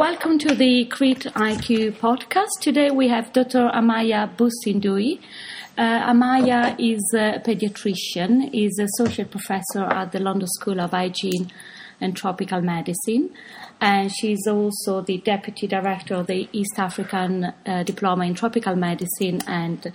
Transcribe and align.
welcome 0.00 0.38
to 0.38 0.54
the 0.54 0.86
Crete 0.86 1.26
IQ 1.34 1.92
podcast. 1.98 2.48
Today 2.62 2.90
we 2.90 3.08
have 3.08 3.34
Dr. 3.34 3.68
Amaya 3.68 4.34
Bustinduy. 4.34 5.20
Uh, 5.76 6.10
Amaya 6.10 6.74
is 6.78 7.12
a 7.12 7.38
pediatrician, 7.40 8.48
is 8.54 8.78
associate 8.78 9.30
professor 9.30 9.84
at 9.84 10.12
the 10.12 10.18
London 10.18 10.48
School 10.48 10.80
of 10.80 10.92
Hygiene 10.92 11.52
and 12.00 12.16
Tropical 12.16 12.62
Medicine, 12.62 13.28
and 13.78 14.10
she's 14.10 14.46
also 14.46 15.02
the 15.02 15.18
deputy 15.18 15.66
director 15.66 16.14
of 16.14 16.28
the 16.28 16.48
East 16.50 16.78
African 16.78 17.52
uh, 17.66 17.82
Diploma 17.82 18.24
in 18.24 18.32
Tropical 18.32 18.76
Medicine 18.76 19.42
and 19.46 19.92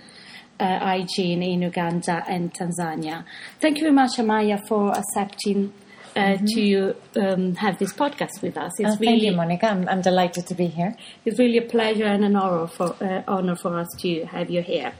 uh, 0.60 0.78
Hygiene 0.78 1.42
in 1.42 1.62
Uganda 1.62 2.22
and 2.28 2.54
Tanzania. 2.54 3.24
Thank 3.58 3.78
you 3.78 3.82
very 3.82 3.94
much, 3.94 4.18
Amaya, 4.18 4.64
for 4.68 4.96
accepting 4.96 5.72
uh, 6.16 6.38
mm-hmm. 6.38 6.46
to 6.46 6.96
um, 7.20 7.54
have 7.56 7.78
this 7.78 7.92
podcast 7.92 8.40
with 8.40 8.56
us. 8.56 8.72
It's 8.80 8.90
oh, 8.90 8.96
really, 8.98 9.06
thank 9.06 9.22
you, 9.22 9.32
Monica. 9.32 9.66
I'm, 9.66 9.86
I'm, 9.88 10.00
delighted 10.00 10.46
to 10.46 10.54
be 10.54 10.66
here. 10.66 10.96
It's 11.24 11.38
really 11.38 11.58
a 11.58 11.62
pleasure 11.62 12.06
and 12.06 12.24
an 12.24 12.34
honor 12.36 12.66
for 12.66 12.96
uh, 13.02 13.22
honor 13.28 13.54
for 13.54 13.78
us 13.78 13.88
to 14.00 14.24
have 14.24 14.50
you 14.50 14.62
here. 14.62 14.94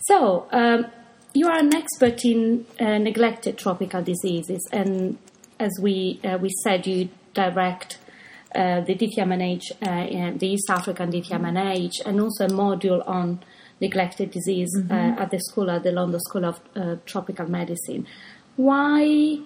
So, 0.00 0.48
um, 0.50 0.86
you 1.34 1.46
are 1.46 1.58
an 1.58 1.74
expert 1.74 2.24
in 2.24 2.66
uh, 2.80 2.98
neglected 2.98 3.58
tropical 3.58 4.02
diseases, 4.02 4.66
and 4.72 5.18
as 5.60 5.70
we 5.80 6.18
uh, 6.24 6.38
we 6.38 6.48
said, 6.62 6.86
you 6.86 7.10
direct 7.34 7.98
uh, 8.54 8.80
the 8.80 8.94
DTM&H, 8.94 9.72
uh, 9.82 10.32
the 10.36 10.48
East 10.48 10.68
African 10.70 11.12
DTM&H, 11.12 12.02
and 12.04 12.20
also 12.20 12.46
a 12.46 12.48
module 12.48 13.06
on 13.06 13.42
neglected 13.80 14.30
disease 14.30 14.70
mm-hmm. 14.78 15.20
at 15.20 15.30
the 15.30 15.40
school 15.40 15.70
at 15.70 15.82
the 15.82 15.92
London 15.92 16.20
School 16.20 16.44
of 16.44 16.60
Tropical 17.04 17.48
Medicine. 17.50 18.06
Why 18.56 19.38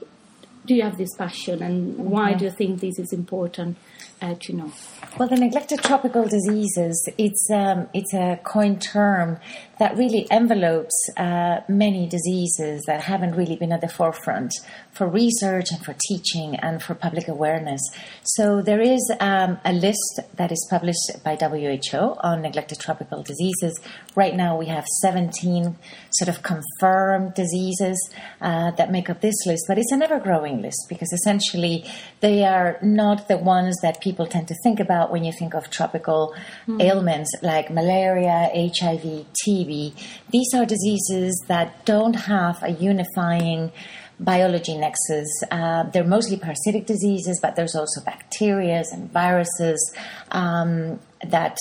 do 0.66 0.74
you 0.74 0.82
have 0.82 0.98
this 0.98 1.14
passion 1.16 1.62
and 1.62 1.96
why 1.96 2.34
do 2.34 2.44
you 2.44 2.50
think 2.50 2.80
this 2.80 2.98
is 2.98 3.12
important 3.12 3.76
uh, 4.20 4.34
to 4.40 4.52
know? 4.52 4.72
Well, 5.18 5.28
the 5.28 5.36
neglected 5.36 5.82
tropical 5.82 6.24
diseases, 6.24 7.08
it's, 7.16 7.48
um, 7.50 7.88
it's 7.94 8.12
a 8.14 8.38
coined 8.44 8.82
term 8.82 9.38
that 9.78 9.96
really 9.96 10.26
envelopes 10.30 10.94
uh, 11.16 11.60
many 11.68 12.06
diseases 12.08 12.82
that 12.86 13.02
haven't 13.02 13.34
really 13.34 13.56
been 13.56 13.72
at 13.72 13.80
the 13.80 13.88
forefront 13.88 14.52
for 14.96 15.06
research 15.06 15.70
and 15.70 15.84
for 15.84 15.94
teaching 16.08 16.56
and 16.56 16.82
for 16.82 16.94
public 16.94 17.28
awareness. 17.28 17.80
So 18.22 18.62
there 18.62 18.80
is 18.80 19.02
um, 19.20 19.58
a 19.64 19.72
list 19.72 20.20
that 20.34 20.50
is 20.50 20.66
published 20.70 21.22
by 21.22 21.36
WHO 21.36 22.16
on 22.20 22.42
neglected 22.42 22.80
tropical 22.80 23.22
diseases. 23.22 23.78
Right 24.14 24.34
now 24.34 24.56
we 24.56 24.66
have 24.66 24.86
17 25.02 25.76
sort 26.10 26.28
of 26.28 26.42
confirmed 26.42 27.34
diseases 27.34 27.98
uh, 28.40 28.70
that 28.72 28.90
make 28.90 29.10
up 29.10 29.20
this 29.20 29.36
list, 29.46 29.64
but 29.68 29.78
it's 29.78 29.92
an 29.92 30.02
ever 30.02 30.18
growing 30.18 30.62
list 30.62 30.86
because 30.88 31.12
essentially 31.12 31.84
they 32.20 32.44
are 32.44 32.78
not 32.82 33.28
the 33.28 33.36
ones 33.36 33.76
that 33.82 34.00
people 34.00 34.26
tend 34.26 34.48
to 34.48 34.54
think 34.62 34.80
about 34.80 35.12
when 35.12 35.24
you 35.24 35.32
think 35.32 35.54
of 35.54 35.70
tropical 35.70 36.34
mm. 36.66 36.80
ailments 36.82 37.30
like 37.42 37.70
malaria, 37.70 38.50
HIV, 38.54 39.26
TB. 39.44 39.92
These 40.30 40.54
are 40.54 40.64
diseases 40.64 41.44
that 41.48 41.84
don't 41.84 42.14
have 42.14 42.62
a 42.62 42.70
unifying 42.70 43.72
biology 44.18 44.76
nexus. 44.76 45.28
Uh, 45.50 45.84
they're 45.84 46.04
mostly 46.04 46.36
parasitic 46.36 46.86
diseases, 46.86 47.38
but 47.40 47.56
there's 47.56 47.74
also 47.74 48.00
bacteria 48.04 48.82
and 48.92 49.10
viruses 49.12 49.94
um, 50.30 50.98
that 51.26 51.56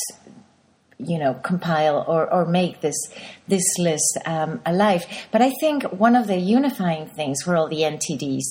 you 0.98 1.20
know 1.20 1.34
compile 1.44 2.06
or, 2.08 2.32
or 2.32 2.46
make 2.46 2.82
this 2.82 2.96
this 3.48 3.64
list 3.78 4.18
um, 4.26 4.62
alive. 4.66 5.06
But 5.32 5.42
I 5.42 5.52
think 5.60 5.84
one 5.84 6.16
of 6.16 6.28
the 6.28 6.38
unifying 6.38 7.06
things 7.08 7.44
for 7.44 7.56
all 7.56 7.68
the 7.68 7.82
NTDs 7.82 8.44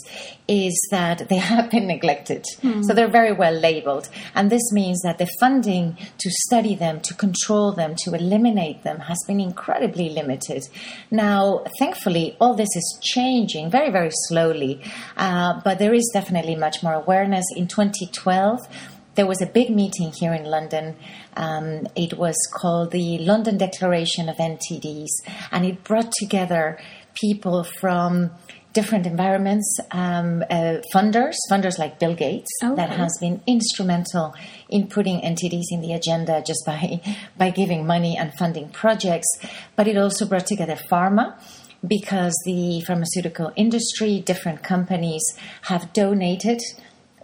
is 0.47 0.89
that 0.91 1.29
they 1.29 1.37
have 1.53 1.71
been 1.71 1.87
neglected. 1.87 2.45
Mm. 2.63 2.85
So 2.85 2.95
they're 2.95 3.09
very 3.09 3.33
well 3.33 3.55
labeled, 3.55 4.09
and 4.35 4.51
this 4.51 4.73
means 4.73 5.01
that 5.03 5.19
the 5.19 5.29
funding 5.41 5.97
to 6.19 6.31
study 6.47 6.75
them, 6.75 7.01
to 7.01 7.15
control 7.15 7.73
them, 7.73 7.95
to 8.05 8.15
eliminate 8.15 8.83
them 8.83 9.01
has 9.01 9.19
been 9.27 9.41
incredibly 9.41 10.11
limited. 10.11 10.69
Now, 11.11 11.65
thankfully, 11.79 12.37
all 12.41 12.55
this 12.55 12.75
is 12.77 12.99
changing 13.03 13.71
very 13.71 13.91
very 13.91 14.11
slowly, 14.29 14.83
uh, 15.17 15.61
but 15.65 15.79
there 15.79 15.95
is 15.95 16.11
definitely 16.13 16.57
much 16.57 16.83
more 16.83 16.95
awareness. 16.95 17.45
In 17.57 17.67
2012 17.69 18.61
there 19.15 19.27
was 19.27 19.41
a 19.41 19.47
big 19.47 19.71
meeting 19.71 20.13
here 20.13 20.35
in 20.35 20.45
London. 20.45 20.97
Um, 21.37 21.87
it 21.97 22.19
was 22.19 22.37
called 22.53 22.91
the 22.91 23.19
London 23.19 23.59
Declaration 23.59 24.29
of 24.29 24.37
NTDs, 24.37 25.11
and 25.51 25.65
it 25.65 25.85
brought 25.85 26.13
together 26.13 26.79
people 27.15 27.65
from 27.65 28.31
different 28.73 29.07
environments, 29.07 29.79
um, 29.93 30.43
uh, 30.51 30.79
funders, 30.93 31.37
funders 31.49 31.79
like 31.79 32.01
Bill 32.01 32.15
Gates, 32.15 32.51
okay. 32.63 32.75
that 32.75 32.91
has 32.91 33.17
been 33.21 33.41
instrumental 33.47 34.35
in 34.69 34.89
putting 34.89 35.21
NTDs 35.21 35.67
in 35.71 35.81
the 35.81 35.93
agenda 35.93 36.43
just 36.45 36.67
by 36.67 37.01
by 37.39 37.51
giving 37.51 37.87
money 37.87 38.17
and 38.19 38.33
funding 38.37 38.69
projects. 38.69 39.29
But 39.77 39.87
it 39.87 39.97
also 39.97 40.27
brought 40.27 40.47
together 40.47 40.77
pharma 40.91 41.39
because 41.87 42.35
the 42.45 42.81
pharmaceutical 42.87 43.53
industry, 43.57 44.21
different 44.21 44.63
companies 44.63 45.23
have 45.63 45.93
donated 45.93 46.61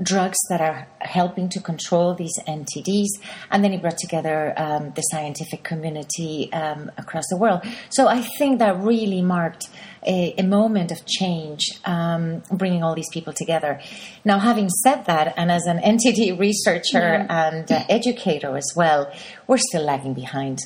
drugs 0.03 0.39
that 0.49 0.61
are 0.61 0.87
helping 1.01 1.49
to 1.51 1.61
control 1.61 2.15
these 2.15 2.33
NTDs, 2.47 3.21
and 3.51 3.63
then 3.63 3.73
he 3.73 3.79
brought 3.79 3.99
together 3.99 4.55
um, 4.57 4.93
the 4.95 5.03
scientific 5.03 5.63
community 5.63 6.53
um, 6.53 6.91
across 6.97 7.25
the 7.29 7.37
world. 7.37 7.63
So 7.91 8.09
I 8.09 8.23
think 8.39 8.59
that 8.59 8.79
really 8.81 9.23
marked 9.23 9.69
a, 10.07 10.35
a 10.39 10.43
moment 10.43 10.91
of 10.91 11.05
change, 11.07 11.63
um, 11.85 12.43
bringing 12.51 12.83
all 12.83 12.95
these 12.95 13.11
people 13.13 13.33
together. 13.33 13.81
Now, 14.25 14.39
having 14.39 14.69
said 14.69 15.05
that, 15.07 15.35
and 15.37 15.51
as 15.51 15.67
an 15.67 15.79
NTD 15.79 16.39
researcher 16.39 17.27
yeah. 17.29 17.49
and 17.49 17.71
uh, 17.71 17.85
educator 17.89 18.57
as 18.57 18.73
well, 18.75 19.13
we're 19.47 19.59
still 19.59 19.85
lagging 19.85 20.15
behind. 20.15 20.61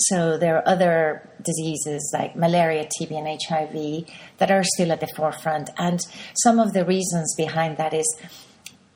So 0.00 0.38
there 0.38 0.56
are 0.56 0.68
other 0.68 1.28
diseases 1.42 2.12
like 2.16 2.36
malaria, 2.36 2.86
TB, 2.86 3.10
and 3.18 3.40
HIV 3.48 4.14
that 4.38 4.50
are 4.50 4.62
still 4.62 4.92
at 4.92 5.00
the 5.00 5.08
forefront. 5.08 5.70
And 5.76 6.00
some 6.34 6.60
of 6.60 6.72
the 6.72 6.84
reasons 6.84 7.34
behind 7.36 7.78
that 7.78 7.92
is 7.92 8.06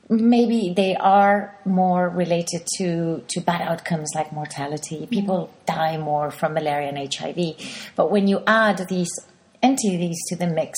maybe 0.09 0.73
they 0.75 0.95
are 0.95 1.57
more 1.65 2.09
related 2.09 2.67
to, 2.77 3.23
to 3.27 3.41
bad 3.41 3.61
outcomes 3.61 4.11
like 4.15 4.31
mortality. 4.33 4.97
Mm-hmm. 4.97 5.09
People 5.09 5.47
mm. 5.47 5.65
die 5.65 5.97
more 5.97 6.31
from 6.31 6.53
malaria 6.53 6.89
and 6.89 7.13
HIV. 7.13 7.55
But 7.95 8.11
when 8.11 8.27
you 8.27 8.43
add 8.45 8.85
these 8.89 9.11
NTDs 9.63 10.15
to 10.27 10.35
the 10.35 10.47
mix, 10.47 10.77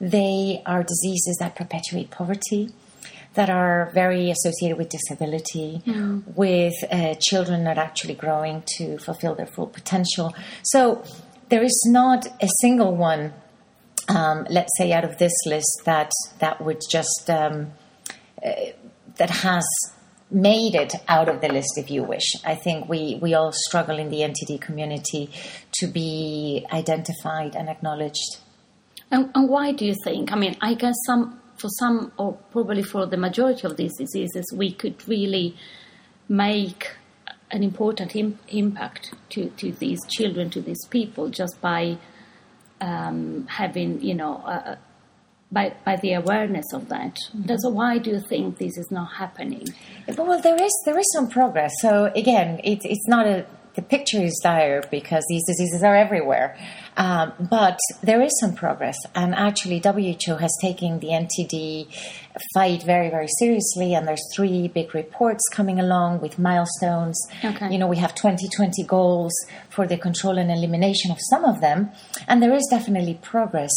they 0.00 0.62
are 0.66 0.82
diseases 0.82 1.36
that 1.40 1.54
perpetuate 1.54 2.10
poverty, 2.10 2.70
that 3.34 3.50
are 3.50 3.90
very 3.94 4.30
associated 4.30 4.78
with 4.78 4.88
disability, 4.88 5.82
mm. 5.86 6.22
with 6.36 6.74
uh, 6.90 7.14
children 7.20 7.64
not 7.64 7.78
actually 7.78 8.14
growing 8.14 8.62
to 8.76 8.98
fulfill 8.98 9.34
their 9.34 9.46
full 9.46 9.66
potential. 9.66 10.34
So 10.62 11.04
there 11.48 11.62
is 11.62 11.88
not 11.88 12.26
a 12.40 12.48
single 12.60 12.96
one, 12.96 13.32
um, 14.08 14.46
let's 14.50 14.70
say, 14.78 14.92
out 14.92 15.04
of 15.04 15.18
this 15.18 15.32
list 15.46 15.82
that 15.84 16.10
that 16.38 16.60
would 16.60 16.80
just 16.90 17.28
um, 17.28 17.72
that 19.16 19.30
has 19.30 19.64
made 20.30 20.74
it 20.74 20.94
out 21.08 21.28
of 21.28 21.40
the 21.40 21.48
list, 21.48 21.76
if 21.76 21.90
you 21.90 22.02
wish. 22.02 22.34
I 22.44 22.54
think 22.54 22.88
we, 22.88 23.18
we 23.20 23.34
all 23.34 23.52
struggle 23.52 23.98
in 23.98 24.10
the 24.10 24.18
NTD 24.18 24.60
community 24.60 25.30
to 25.78 25.86
be 25.86 26.66
identified 26.72 27.54
and 27.54 27.68
acknowledged. 27.68 28.38
And, 29.10 29.30
and, 29.34 29.48
why 29.48 29.72
do 29.72 29.86
you 29.86 29.94
think? 30.02 30.32
I 30.32 30.36
mean, 30.36 30.56
I 30.60 30.74
guess 30.74 30.94
some 31.06 31.40
for 31.56 31.68
some, 31.68 32.12
or 32.18 32.32
probably 32.50 32.82
for 32.82 33.06
the 33.06 33.16
majority 33.16 33.66
of 33.66 33.76
these 33.76 33.96
diseases, 33.96 34.52
we 34.54 34.72
could 34.72 35.06
really 35.06 35.56
make 36.28 36.90
an 37.50 37.62
important 37.62 38.16
Im- 38.16 38.38
impact 38.48 39.14
to, 39.30 39.50
to 39.50 39.72
these 39.72 40.00
children, 40.08 40.50
to 40.50 40.60
these 40.60 40.84
people, 40.86 41.28
just 41.28 41.60
by 41.60 41.96
um, 42.80 43.46
having, 43.46 44.02
you 44.02 44.14
know, 44.14 44.36
a, 44.38 44.78
by, 45.52 45.74
by 45.84 45.96
the 45.96 46.14
awareness 46.14 46.66
of 46.72 46.88
that. 46.88 47.16
Mm-hmm. 47.36 47.56
So 47.58 47.70
why 47.70 47.98
do 47.98 48.10
you 48.10 48.20
think 48.20 48.58
this 48.58 48.76
is 48.76 48.90
not 48.90 49.12
happening? 49.14 49.66
Well, 50.16 50.40
there 50.40 50.60
is 50.60 50.72
there 50.84 50.98
is 50.98 51.06
some 51.12 51.28
progress. 51.28 51.72
So 51.80 52.12
again, 52.16 52.60
it, 52.64 52.80
it's 52.84 53.08
not 53.08 53.26
a 53.26 53.46
the 53.74 53.82
picture 53.82 54.22
is 54.22 54.40
dire 54.42 54.82
because 54.90 55.24
these 55.28 55.44
diseases 55.46 55.82
are 55.82 55.96
everywhere. 55.96 56.56
Um, 56.96 57.32
but 57.38 57.78
there 58.02 58.22
is 58.22 58.32
some 58.40 58.54
progress, 58.54 58.96
and 59.14 59.34
actually, 59.34 59.80
WHO 59.84 60.36
has 60.36 60.52
taken 60.60 61.00
the 61.00 61.08
NTD 61.08 61.88
fight 62.52 62.82
very, 62.82 63.10
very 63.10 63.28
seriously. 63.38 63.94
And 63.94 64.06
there's 64.06 64.22
three 64.34 64.68
big 64.68 64.94
reports 64.94 65.42
coming 65.52 65.78
along 65.78 66.20
with 66.20 66.38
milestones. 66.38 67.20
Okay. 67.44 67.70
You 67.70 67.78
know, 67.78 67.86
we 67.86 67.96
have 67.98 68.14
2020 68.14 68.82
goals 68.84 69.32
for 69.68 69.86
the 69.86 69.96
control 69.96 70.38
and 70.38 70.50
elimination 70.50 71.10
of 71.10 71.18
some 71.30 71.44
of 71.44 71.60
them, 71.60 71.90
and 72.26 72.42
there 72.42 72.54
is 72.54 72.66
definitely 72.70 73.18
progress 73.22 73.72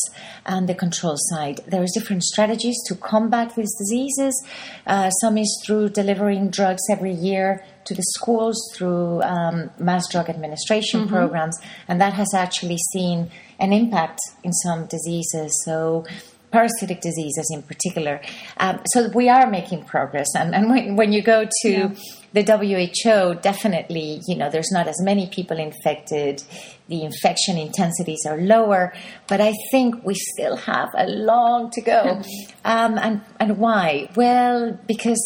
on 0.45 0.65
the 0.65 0.75
control 0.75 1.15
side. 1.17 1.61
There 1.67 1.83
is 1.83 1.91
different 1.93 2.23
strategies 2.23 2.77
to 2.87 2.95
combat 2.95 3.55
these 3.55 3.73
diseases. 3.77 4.45
Uh, 4.85 5.09
some 5.09 5.37
is 5.37 5.63
through 5.65 5.89
delivering 5.89 6.49
drugs 6.49 6.83
every 6.89 7.13
year 7.13 7.63
to 7.87 7.95
the 7.95 8.03
schools 8.15 8.57
through 8.75 9.21
um, 9.23 9.69
mass 9.79 10.03
drug 10.11 10.29
administration 10.29 11.01
mm-hmm. 11.01 11.13
programs, 11.15 11.57
and 11.87 11.99
that 11.99 12.13
has 12.13 12.33
actually 12.33 12.77
seen 12.93 13.29
an 13.59 13.73
impact 13.73 14.19
in 14.43 14.53
some 14.53 14.85
diseases. 14.87 15.51
So 15.65 16.05
parasitic 16.51 17.01
diseases 17.01 17.49
in 17.53 17.61
particular. 17.61 18.21
Um, 18.57 18.79
so 18.93 19.09
we 19.13 19.29
are 19.29 19.49
making 19.49 19.83
progress. 19.83 20.27
And, 20.35 20.55
and 20.55 20.69
when, 20.69 20.95
when 20.95 21.11
you 21.11 21.21
go 21.21 21.45
to 21.63 21.69
Yeah. 21.69 21.89
the 22.33 22.43
WHO, 22.43 23.41
definitely, 23.41 24.21
you 24.27 24.35
know, 24.35 24.49
there's 24.49 24.71
not 24.71 24.87
as 24.87 25.01
many 25.01 25.27
people 25.27 25.57
infected. 25.57 26.43
The 26.87 27.03
infection 27.03 27.57
intensities 27.57 28.25
are 28.25 28.37
lower, 28.37 28.93
but 29.27 29.41
I 29.41 29.53
think 29.71 30.05
we 30.05 30.15
still 30.15 30.55
have 30.55 30.89
a 30.95 31.07
long 31.07 31.69
to 31.71 31.81
go. 31.81 32.21
um, 32.63 32.97
and 32.97 33.21
and 33.39 33.57
why? 33.57 34.09
Well, 34.15 34.79
because 34.87 35.21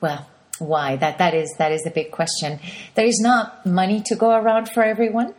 well, 0.00 0.28
why? 0.58 0.96
That 0.96 1.18
that 1.18 1.34
is 1.34 1.54
that 1.58 1.72
is 1.72 1.86
a 1.86 1.90
big 1.90 2.10
question. 2.10 2.60
There 2.94 3.06
is 3.06 3.18
not 3.20 3.64
money 3.66 4.02
to 4.06 4.16
go 4.16 4.30
around 4.30 4.70
for 4.70 4.82
everyone, 4.82 5.34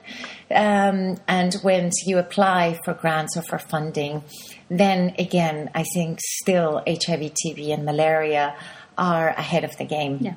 um, 0.52 1.18
and 1.28 1.54
when 1.62 1.92
you 2.06 2.18
apply 2.18 2.80
for 2.86 2.94
grants 2.94 3.38
or 3.38 3.44
for 3.44 3.60
funding, 3.60 4.24
then 4.70 5.16
again, 5.20 5.70
I 5.76 5.84
think 5.94 6.20
still 6.22 6.84
HIV, 6.88 7.34
TB, 7.46 7.74
and 7.74 7.86
malaria 7.86 8.56
are 8.98 9.30
ahead 9.30 9.64
of 9.64 9.78
the 9.78 9.86
game 9.86 10.18
Yeah. 10.22 10.34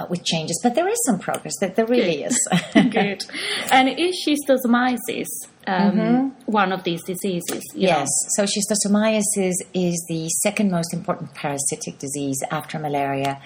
Uh, 0.00 0.06
with 0.08 0.24
changes. 0.24 0.58
But 0.62 0.74
there 0.74 0.88
is 0.88 0.98
some 1.06 1.18
progress. 1.18 1.54
That 1.60 1.76
there 1.76 1.86
really 1.86 2.22
is. 2.24 2.48
Good. 2.74 3.24
And 3.70 3.88
is 3.88 4.26
schistosomiasis 4.26 5.26
um, 5.66 6.34
one 6.46 6.72
of 6.72 6.84
these 6.84 7.02
diseases? 7.04 7.62
you 7.74 7.88
know? 7.88 7.98
Yes. 7.98 8.08
So 8.36 8.44
schistosomiasis 8.44 9.54
is 9.74 10.04
the 10.08 10.28
second 10.42 10.70
most 10.70 10.92
important 10.92 11.34
parasitic 11.34 11.98
disease 11.98 12.42
after 12.50 12.78
malaria. 12.78 13.40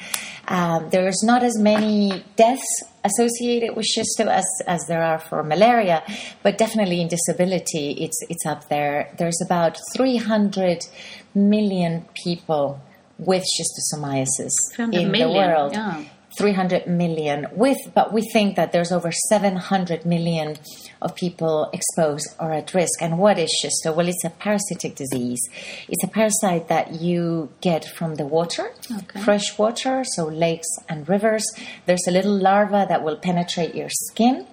Um, 0.49 0.91
there's 0.91 1.23
not 1.23 1.43
as 1.43 1.59
many 1.59 2.25
deaths 2.37 2.83
associated 3.05 3.77
with 3.77 3.87
schisto 3.87 4.27
as, 4.27 4.45
as 4.67 4.87
there 4.87 5.03
are 5.03 5.19
for 5.19 5.43
malaria, 5.43 6.03
but 6.43 6.59
definitely 6.59 7.01
in 7.01 7.09
disability, 7.09 7.93
it's 8.01 8.19
it's 8.29 8.47
up 8.47 8.69
there. 8.69 9.13
There's 9.19 9.41
about 9.45 9.79
300 9.95 10.87
million 11.35 12.07
people 12.15 12.81
with 13.19 13.45
schistosomiasis 13.45 14.53
300 14.75 15.01
in 15.01 15.11
million, 15.11 15.29
the 15.29 15.35
world. 15.35 15.73
yeah. 15.73 16.05
300 16.39 16.87
million 16.87 17.47
with 17.53 17.79
but 17.95 18.13
we 18.13 18.23
think 18.33 18.57
that 18.57 18.73
there's 18.73 18.91
over 18.93 19.11
700 19.13 20.05
million 20.05 20.57
of 21.03 21.15
people 21.15 21.71
exposed 21.73 22.29
or 22.41 22.53
at 22.53 22.73
risk. 22.75 23.03
And 23.03 23.19
what 23.19 23.39
is 23.39 23.51
schisto 23.63 23.95
well 23.95 24.09
it's 24.09 24.25
a 24.25 24.31
parasitic 24.31 24.95
disease. 24.97 25.41
It's 25.89 26.03
a 26.05 26.09
parasite 26.09 26.69
that 26.69 26.93
you 27.01 27.51
get 27.61 27.85
from 27.85 28.15
the 28.17 28.27
water 28.27 28.73
Okay. 29.01 29.21
fresh 29.23 29.59
water 29.59 30.05
so 30.05 30.27
lakes 30.27 30.69
and 30.89 31.09
rivers. 31.09 31.45
There's 31.87 32.07
a 32.09 32.11
little 32.11 32.37
larva 32.37 32.87
that 32.89 33.03
will 33.05 33.17
penetrate 33.17 33.75
your 33.75 33.91
skin. 33.91 34.47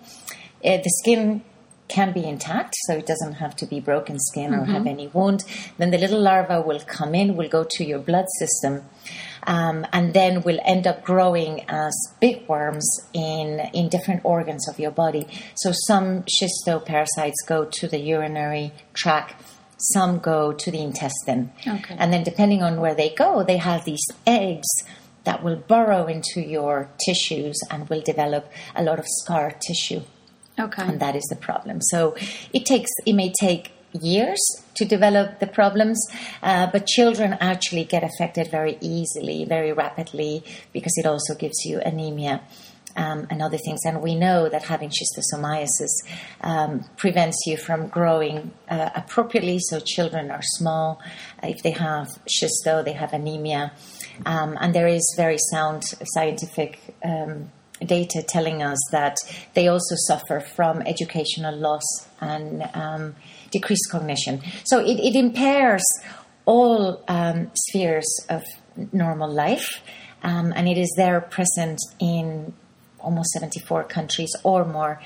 Uh, 0.63 0.77
the 0.77 0.93
skin 1.01 1.41
can 1.87 2.13
be 2.13 2.23
intact, 2.23 2.73
so 2.85 2.93
it 2.93 3.05
doesn't 3.05 3.33
have 3.33 3.53
to 3.57 3.65
be 3.65 3.79
broken 3.81 4.17
skin 4.17 4.53
or 4.53 4.63
have 4.63 4.87
any 4.87 5.07
wound. 5.07 5.43
Then 5.77 5.91
the 5.91 5.97
little 5.97 6.21
larva 6.21 6.61
will 6.61 6.79
come 6.79 7.13
in, 7.13 7.35
will 7.35 7.49
go 7.49 7.65
to 7.69 7.83
your 7.83 7.99
blood 7.99 8.27
system, 8.39 8.83
um, 9.47 9.85
and 9.93 10.13
then 10.13 10.41
will 10.43 10.59
end 10.65 10.87
up 10.87 11.03
growing 11.03 11.65
as 11.69 11.93
big 12.19 12.47
worms 12.47 12.87
in 13.13 13.59
in 13.73 13.89
different 13.89 14.21
organs 14.23 14.67
of 14.69 14.79
your 14.79 14.91
body. 14.91 15.27
So 15.55 15.71
some 15.87 16.23
schistoparasites 16.23 17.41
go 17.47 17.65
to 17.65 17.87
the 17.87 17.99
urinary 17.99 18.71
tract. 18.93 19.41
Some 19.93 20.19
go 20.19 20.53
to 20.53 20.71
the 20.71 20.79
intestine. 20.79 21.51
Okay. 21.67 21.95
And 21.97 22.13
then, 22.13 22.23
depending 22.23 22.61
on 22.61 22.79
where 22.79 22.93
they 22.93 23.09
go, 23.09 23.43
they 23.43 23.57
have 23.57 23.83
these 23.83 24.05
eggs 24.27 24.67
that 25.23 25.43
will 25.43 25.55
burrow 25.55 26.05
into 26.07 26.41
your 26.41 26.89
tissues 27.05 27.59
and 27.71 27.89
will 27.89 28.01
develop 28.01 28.51
a 28.75 28.83
lot 28.83 28.99
of 28.99 29.05
scar 29.07 29.51
tissue 29.67 30.01
Okay. 30.59 30.83
and 30.83 30.99
that 30.99 31.15
is 31.15 31.23
the 31.29 31.35
problem. 31.35 31.81
So 31.81 32.15
it 32.53 32.65
takes 32.65 32.89
it 33.05 33.13
may 33.13 33.31
take 33.39 33.71
years 33.93 34.39
to 34.75 34.85
develop 34.85 35.39
the 35.39 35.47
problems, 35.47 35.99
uh, 36.41 36.67
but 36.71 36.87
children 36.87 37.37
actually 37.39 37.83
get 37.83 38.03
affected 38.03 38.49
very 38.49 38.77
easily, 38.81 39.45
very 39.45 39.73
rapidly, 39.73 40.43
because 40.73 40.93
it 40.97 41.05
also 41.05 41.35
gives 41.35 41.65
you 41.65 41.79
anemia. 41.79 42.41
Um, 42.93 43.25
and 43.29 43.41
other 43.41 43.57
things, 43.57 43.79
and 43.85 44.01
we 44.01 44.15
know 44.15 44.49
that 44.49 44.63
having 44.63 44.89
schistosomiasis 44.89 45.93
um, 46.41 46.83
prevents 46.97 47.37
you 47.45 47.55
from 47.55 47.87
growing 47.87 48.51
uh, 48.69 48.89
appropriately. 48.93 49.59
So 49.59 49.79
children 49.79 50.29
are 50.29 50.41
small. 50.41 50.99
If 51.41 51.63
they 51.63 51.71
have 51.71 52.09
schisto, 52.27 52.83
they 52.83 52.91
have 52.91 53.13
anemia, 53.13 53.71
um, 54.25 54.57
and 54.59 54.75
there 54.75 54.89
is 54.89 55.13
very 55.15 55.37
sound 55.51 55.83
scientific 56.03 56.79
um, 57.01 57.49
data 57.85 58.23
telling 58.27 58.61
us 58.61 58.77
that 58.91 59.17
they 59.53 59.67
also 59.67 59.95
suffer 59.95 60.39
from 60.39 60.81
educational 60.81 61.55
loss 61.55 62.07
and 62.19 62.69
um, 62.73 63.15
decreased 63.51 63.89
cognition. 63.91 64.41
So 64.63 64.79
it, 64.79 64.99
it 64.99 65.15
impairs 65.15 65.83
all 66.45 67.03
um, 67.07 67.51
spheres 67.53 68.09
of 68.29 68.43
normal 68.91 69.29
life, 69.31 69.81
um, 70.23 70.53
and 70.55 70.67
it 70.67 70.77
is 70.77 70.91
there 70.97 71.21
present 71.21 71.79
in 71.99 72.53
almost 72.99 73.29
74 73.31 73.83
countries 73.85 74.31
or 74.43 74.65
more 74.65 75.01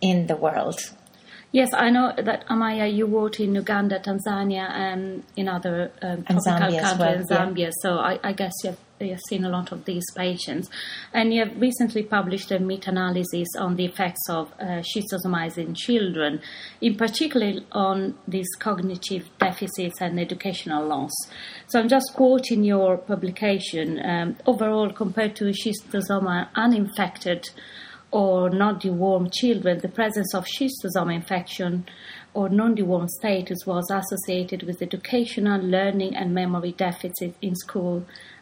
in 0.00 0.26
the 0.26 0.36
world. 0.36 0.80
Yes, 1.52 1.70
I 1.72 1.90
know 1.90 2.12
that 2.16 2.44
Amaya, 2.48 2.92
you 2.92 3.06
worked 3.06 3.38
in 3.38 3.54
Uganda, 3.54 4.00
Tanzania, 4.00 4.68
and 4.70 5.22
in 5.36 5.48
other 5.48 5.92
um, 6.02 6.24
tropical 6.24 6.42
Zambia 6.52 6.80
countries, 6.82 7.26
well, 7.30 7.46
Zambia. 7.46 7.70
So 7.80 7.90
I, 7.98 8.18
I 8.24 8.32
guess 8.32 8.52
you've, 8.64 8.76
you've 9.00 9.20
seen 9.28 9.44
a 9.44 9.48
lot 9.48 9.72
of 9.72 9.84
these 9.84 10.04
patients, 10.14 10.70
and 11.12 11.32
you 11.34 11.44
have 11.44 11.60
recently 11.60 12.02
published 12.02 12.50
a 12.50 12.58
meta-analysis 12.58 13.48
on 13.58 13.76
the 13.76 13.84
effects 13.84 14.22
of 14.28 14.52
uh, 14.60 14.82
in 15.56 15.74
children, 15.74 16.40
in 16.80 16.96
particular 16.96 17.60
on 17.72 18.14
these 18.26 18.48
cognitive 18.58 19.28
deficits 19.38 20.00
and 20.00 20.18
educational 20.20 20.86
loss. 20.86 21.12
So 21.66 21.80
I'm 21.80 21.88
just 21.88 22.12
quoting 22.14 22.64
your 22.64 22.98
publication. 22.98 24.00
Um, 24.04 24.36
overall, 24.46 24.90
compared 24.92 25.36
to 25.36 25.44
schistosoma 25.46 26.48
uninfected 26.54 27.50
or 28.10 28.48
not 28.48 28.80
dewormed 28.80 29.32
children, 29.32 29.80
the 29.80 29.88
presence 29.88 30.34
of 30.34 30.46
schistosoma 30.46 31.14
infection 31.14 31.84
or 32.32 32.48
non-dewormed 32.48 33.08
status 33.08 33.58
was 33.64 33.88
associated 33.90 34.64
with 34.64 34.82
educational, 34.82 35.60
learning, 35.60 36.16
and 36.16 36.34
memory 36.34 36.72
deficits 36.72 37.36
in 37.40 37.54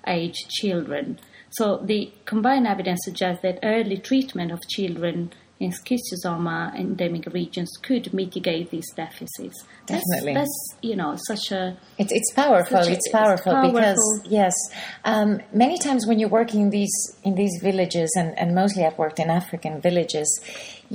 school-age 0.03 0.49
children. 0.49 1.19
So 1.51 1.79
the 1.79 2.13
combined 2.25 2.67
evidence 2.67 3.01
suggests 3.05 3.43
that 3.43 3.59
early 3.63 3.99
treatment 3.99 4.53
of 4.53 4.61
children 4.69 5.33
in 5.63 5.71
schistosoma 5.81 6.59
endemic 6.85 7.25
regions 7.41 7.71
could 7.87 8.05
mitigate 8.21 8.67
these 8.75 8.89
deficits. 9.03 9.57
That's- 9.87 10.03
Definitely. 10.11 10.35
that's, 10.39 10.59
you 10.89 10.97
know 11.01 11.13
such 11.31 11.45
a 11.61 11.63
It's, 12.03 12.13
it's 12.19 12.31
powerful. 12.43 12.79
A- 12.79 12.91
it's 12.97 13.09
powerful 13.21 13.53
it's 13.57 13.67
because 13.73 14.01
powerful. 14.03 14.33
yes, 14.39 14.55
um, 15.13 15.41
many 15.65 15.77
times 15.87 16.07
when 16.09 16.17
you're 16.19 16.35
working 16.41 16.61
in 16.67 16.71
these 16.79 16.95
in 17.29 17.35
these 17.35 17.55
villages, 17.69 18.11
and, 18.21 18.29
and 18.41 18.49
mostly 18.55 18.83
I've 18.87 18.99
worked 19.05 19.19
in 19.25 19.29
African 19.43 19.75
villages, 19.89 20.29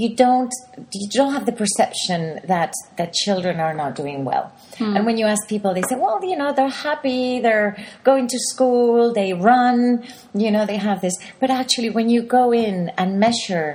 you 0.01 0.09
don't 0.23 0.53
you 0.99 1.07
don't 1.17 1.33
have 1.37 1.45
the 1.51 1.57
perception 1.63 2.21
that 2.53 2.71
that 2.99 3.09
children 3.23 3.55
are 3.59 3.73
not 3.81 3.91
doing 4.01 4.19
well. 4.31 4.45
And 4.79 5.05
when 5.07 5.17
you 5.17 5.25
ask 5.33 5.41
people, 5.55 5.71
they 5.73 5.81
say, 5.89 5.95
"Well, 5.95 6.19
you 6.31 6.37
know, 6.41 6.49
they're 6.57 6.77
happy, 6.89 7.39
they're 7.45 7.71
going 8.09 8.25
to 8.33 8.37
school, 8.51 9.11
they 9.19 9.29
run, 9.33 9.79
you 10.43 10.49
know, 10.51 10.63
they 10.71 10.77
have 10.89 10.99
this." 11.01 11.15
But 11.41 11.49
actually, 11.61 11.89
when 11.97 12.07
you 12.13 12.21
go 12.39 12.45
in 12.53 12.77
and 12.99 13.09
measure 13.19 13.69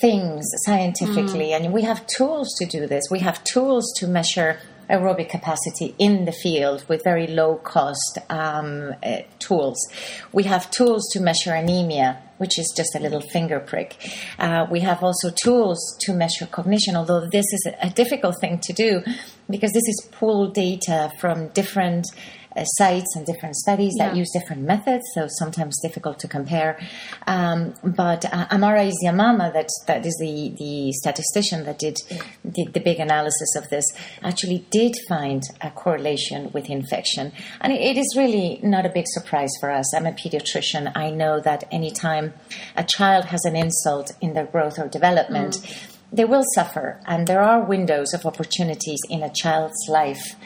things 0.00 0.46
scientifically, 0.64 1.52
and 1.52 1.72
we 1.72 1.82
have 1.82 2.06
tools 2.06 2.54
to 2.58 2.66
do 2.66 2.86
this. 2.86 3.04
We 3.10 3.20
have 3.20 3.42
tools 3.44 3.92
to 3.98 4.06
measure 4.06 4.58
aerobic 4.90 5.28
capacity 5.28 5.94
in 5.98 6.24
the 6.24 6.32
field 6.32 6.84
with 6.88 7.04
very 7.04 7.26
low 7.26 7.56
cost 7.56 8.18
um, 8.30 8.94
uh, 9.02 9.18
tools. 9.38 9.76
We 10.32 10.44
have 10.44 10.70
tools 10.70 11.08
to 11.12 11.20
measure 11.20 11.52
anemia, 11.52 12.22
which 12.38 12.58
is 12.58 12.72
just 12.76 12.94
a 12.94 12.98
little 12.98 13.20
finger 13.20 13.60
prick. 13.60 13.96
Uh, 14.38 14.66
we 14.70 14.80
have 14.80 15.02
also 15.02 15.30
tools 15.30 15.96
to 16.00 16.12
measure 16.14 16.46
cognition, 16.46 16.96
although 16.96 17.26
this 17.26 17.46
is 17.52 17.66
a, 17.66 17.86
a 17.88 17.90
difficult 17.90 18.36
thing 18.40 18.58
to 18.60 18.72
do 18.72 19.02
because 19.50 19.72
this 19.72 19.86
is 19.88 20.08
pooled 20.12 20.54
data 20.54 21.10
from 21.18 21.48
different 21.48 22.06
uh, 22.56 22.64
sites 22.64 23.14
and 23.16 23.24
different 23.26 23.56
studies 23.56 23.94
that 23.98 24.12
Yeah. 24.12 24.20
use 24.20 24.30
different 24.32 24.62
methods, 24.62 25.04
so 25.14 25.26
sometimes 25.38 25.78
difficult 25.82 26.18
to 26.20 26.28
compare. 26.28 26.78
Um, 27.26 27.74
but 27.82 28.24
uh, 28.24 28.46
Amara 28.50 28.90
Ezeamama, 28.90 29.52
that 29.52 29.68
that 29.86 30.04
is 30.06 30.16
the 30.20 30.54
the 30.58 30.92
statistician 30.92 31.64
that 31.64 31.78
did 31.78 31.96
did 32.56 32.72
the 32.74 32.80
big 32.80 32.98
analysis 33.00 33.54
of 33.56 33.68
this, 33.68 33.84
actually 34.22 34.66
did 34.70 34.94
find 35.08 35.42
a 35.60 35.70
correlation 35.70 36.50
with 36.52 36.68
infection, 36.70 37.32
and 37.60 37.72
it, 37.72 37.80
it 37.80 37.96
is 37.98 38.14
really 38.16 38.60
not 38.62 38.86
a 38.86 38.88
big 38.88 39.06
surprise 39.08 39.50
for 39.60 39.70
us. 39.70 39.94
I'm 39.94 40.06
a 40.06 40.12
pediatrician. 40.12 40.90
I 40.94 41.10
know 41.10 41.40
that 41.40 41.64
anytime 41.70 42.34
a 42.76 42.84
child 42.84 43.26
has 43.26 43.44
an 43.44 43.56
insult 43.56 44.12
in 44.20 44.32
their 44.34 44.46
growth 44.46 44.78
or 44.78 44.88
development. 44.88 45.58
They 46.10 46.24
will 46.24 46.44
suffer, 46.54 47.00
and 47.06 47.26
there 47.26 47.42
are 47.42 47.60
windows 47.60 48.14
of 48.14 48.24
opportunities 48.24 48.98
in 49.10 49.22
a 49.22 49.28
child's 49.30 49.76
life 49.90 50.36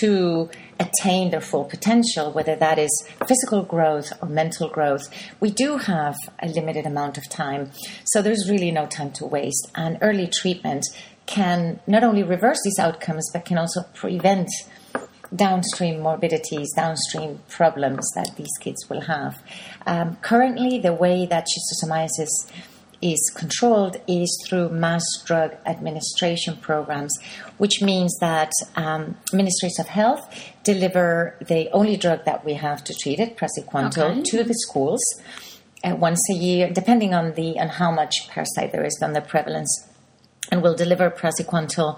to 0.00 0.50
attain 0.80 1.30
their 1.30 1.40
full 1.40 1.64
potential, 1.64 2.32
whether 2.32 2.56
that 2.56 2.78
is 2.78 3.06
physical 3.26 3.62
growth 3.62 4.12
or 4.20 4.28
mental 4.28 4.68
growth. 4.68 5.08
We 5.40 5.50
do 5.50 5.76
have 5.78 6.16
a 6.40 6.48
limited 6.48 6.86
amount 6.86 7.18
of 7.18 7.28
time, 7.28 7.70
so 8.04 8.22
there's 8.22 8.50
really 8.50 8.70
no 8.70 8.86
time 8.86 9.12
to 9.12 9.26
waste. 9.26 9.70
And 9.74 9.98
early 10.00 10.26
treatment 10.26 10.84
can 11.26 11.80
not 11.86 12.04
only 12.04 12.22
reverse 12.22 12.60
these 12.64 12.78
outcomes, 12.78 13.30
but 13.32 13.44
can 13.44 13.58
also 13.58 13.82
prevent 13.94 14.48
downstream 15.34 16.00
morbidities, 16.00 16.72
downstream 16.74 17.40
problems 17.48 18.06
that 18.14 18.36
these 18.36 18.52
kids 18.60 18.88
will 18.88 19.00
have. 19.02 19.42
Um, 19.86 20.16
currently, 20.16 20.78
the 20.78 20.92
way 20.92 21.26
that 21.26 21.46
schistosomiasis 21.46 22.28
is 23.12 23.20
controlled 23.42 23.94
is 24.08 24.30
through 24.44 24.66
mass 24.70 25.04
drug 25.26 25.50
administration 25.66 26.56
programs, 26.68 27.12
which 27.58 27.76
means 27.82 28.12
that 28.20 28.50
um, 28.76 29.02
ministries 29.32 29.78
of 29.78 29.86
health 29.88 30.22
deliver 30.64 31.36
the 31.52 31.68
only 31.78 31.96
drug 32.04 32.24
that 32.24 32.40
we 32.46 32.54
have 32.54 32.82
to 32.88 32.92
treat 33.02 33.18
it, 33.24 33.36
praziquantel, 33.36 34.10
Okay. 34.10 34.22
to 34.30 34.42
the 34.50 34.54
schools 34.66 35.02
uh, 35.84 35.94
once 36.08 36.22
a 36.34 36.36
year, 36.48 36.70
depending 36.80 37.12
on 37.20 37.34
the 37.34 37.48
on 37.62 37.68
how 37.80 37.90
much 38.00 38.14
parasite 38.32 38.70
there 38.72 38.86
is, 38.90 38.98
on 39.02 39.12
the 39.12 39.20
prevalence, 39.34 39.72
and 40.50 40.62
will 40.62 40.74
deliver 40.84 41.10
praziquantel 41.10 41.90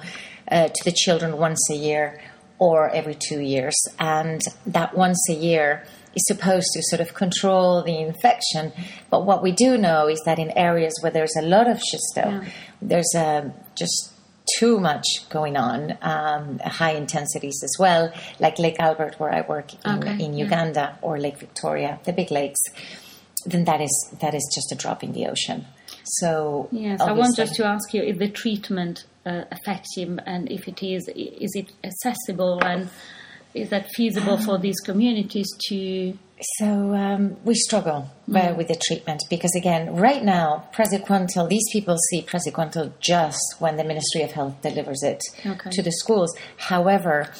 uh, 0.50 0.68
to 0.74 0.80
the 0.84 0.92
children 1.04 1.30
once 1.48 1.62
a 1.70 1.76
year 1.88 2.20
or 2.58 2.78
every 3.00 3.14
two 3.28 3.40
years. 3.40 3.76
And 4.00 4.40
that 4.66 4.96
once 4.96 5.20
a 5.30 5.34
year 5.34 5.84
is 6.16 6.24
supposed 6.26 6.68
to 6.74 6.80
sort 6.90 7.00
of 7.00 7.14
control 7.14 7.82
the 7.84 7.98
infection. 8.00 8.72
But 9.10 9.26
what 9.26 9.42
we 9.42 9.52
do 9.52 9.76
know 9.76 10.08
is 10.08 10.20
that 10.24 10.38
in 10.38 10.50
areas 10.56 10.94
where 11.02 11.12
there's 11.12 11.36
a 11.36 11.42
lot 11.42 11.68
of 11.68 11.76
schisto, 11.88 12.24
Yeah. 12.26 12.44
there's 12.82 13.12
um 13.14 13.52
just 13.82 14.12
too 14.58 14.78
much 14.78 15.06
going 15.28 15.56
on, 15.56 15.98
um, 16.02 16.60
high 16.60 16.92
intensities 16.92 17.58
as 17.64 17.74
well, 17.80 18.12
like 18.38 18.60
Lake 18.60 18.76
Albert, 18.78 19.18
where 19.18 19.32
I 19.34 19.40
work 19.40 19.74
in, 19.74 19.94
Okay, 19.98 20.24
in 20.24 20.34
yeah. 20.34 20.44
Uganda, 20.44 20.98
or 21.02 21.18
Lake 21.18 21.38
Victoria, 21.38 21.98
the 22.04 22.12
big 22.12 22.30
lakes. 22.30 22.60
Then 23.44 23.64
that 23.64 23.80
is 23.80 23.94
that 24.20 24.34
is 24.34 24.44
just 24.56 24.72
a 24.72 24.76
drop 24.82 25.02
in 25.04 25.12
the 25.12 25.26
ocean. 25.26 25.66
So 26.04 26.68
Yes, 26.70 27.00
I 27.00 27.12
want 27.12 27.36
just 27.36 27.54
to 27.56 27.64
ask 27.66 27.92
you 27.94 28.02
if 28.02 28.18
the 28.18 28.28
treatment 28.28 29.04
uh, 29.24 29.42
effective 29.56 30.18
and 30.24 30.50
if 30.50 30.62
it 30.68 30.80
is, 30.82 31.08
is 31.46 31.52
it 31.56 31.68
accessible 31.84 32.60
and 32.64 32.88
is 33.56 33.70
that 33.70 33.88
feasible 33.94 34.36
for 34.38 34.58
these 34.58 34.78
communities 34.80 35.48
to? 35.68 36.16
So 36.58 36.66
um, 36.94 37.36
we 37.44 37.54
struggle 37.54 38.10
uh, 38.28 38.32
Mm. 38.32 38.56
with 38.58 38.68
the 38.68 38.76
treatment 38.86 39.22
because, 39.30 39.54
again, 39.56 39.94
right 39.96 40.22
now, 40.22 40.68
praziquantel. 40.74 41.48
These 41.48 41.68
people 41.72 41.96
see 42.10 42.20
praziquantel 42.22 42.92
just 43.00 43.42
when 43.58 43.76
the 43.76 43.84
Ministry 43.84 44.22
of 44.22 44.32
Health 44.32 44.54
delivers 44.62 45.02
it 45.02 45.22
Okay. 45.46 45.70
to 45.70 45.82
the 45.82 45.92
schools. 45.92 46.30
However, 46.58 47.30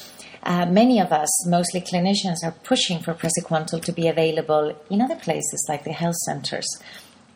uh, 0.43 0.65
many 0.65 0.99
of 0.99 1.11
us, 1.11 1.29
mostly 1.47 1.81
clinicians, 1.81 2.37
are 2.43 2.55
pushing 2.63 2.99
for 2.99 3.13
praziquantel 3.13 3.83
to 3.83 3.91
be 3.91 4.07
available 4.07 4.75
in 4.89 5.01
other 5.01 5.15
places 5.15 5.63
like 5.69 5.83
the 5.83 5.93
health 5.93 6.15
centers. 6.25 6.67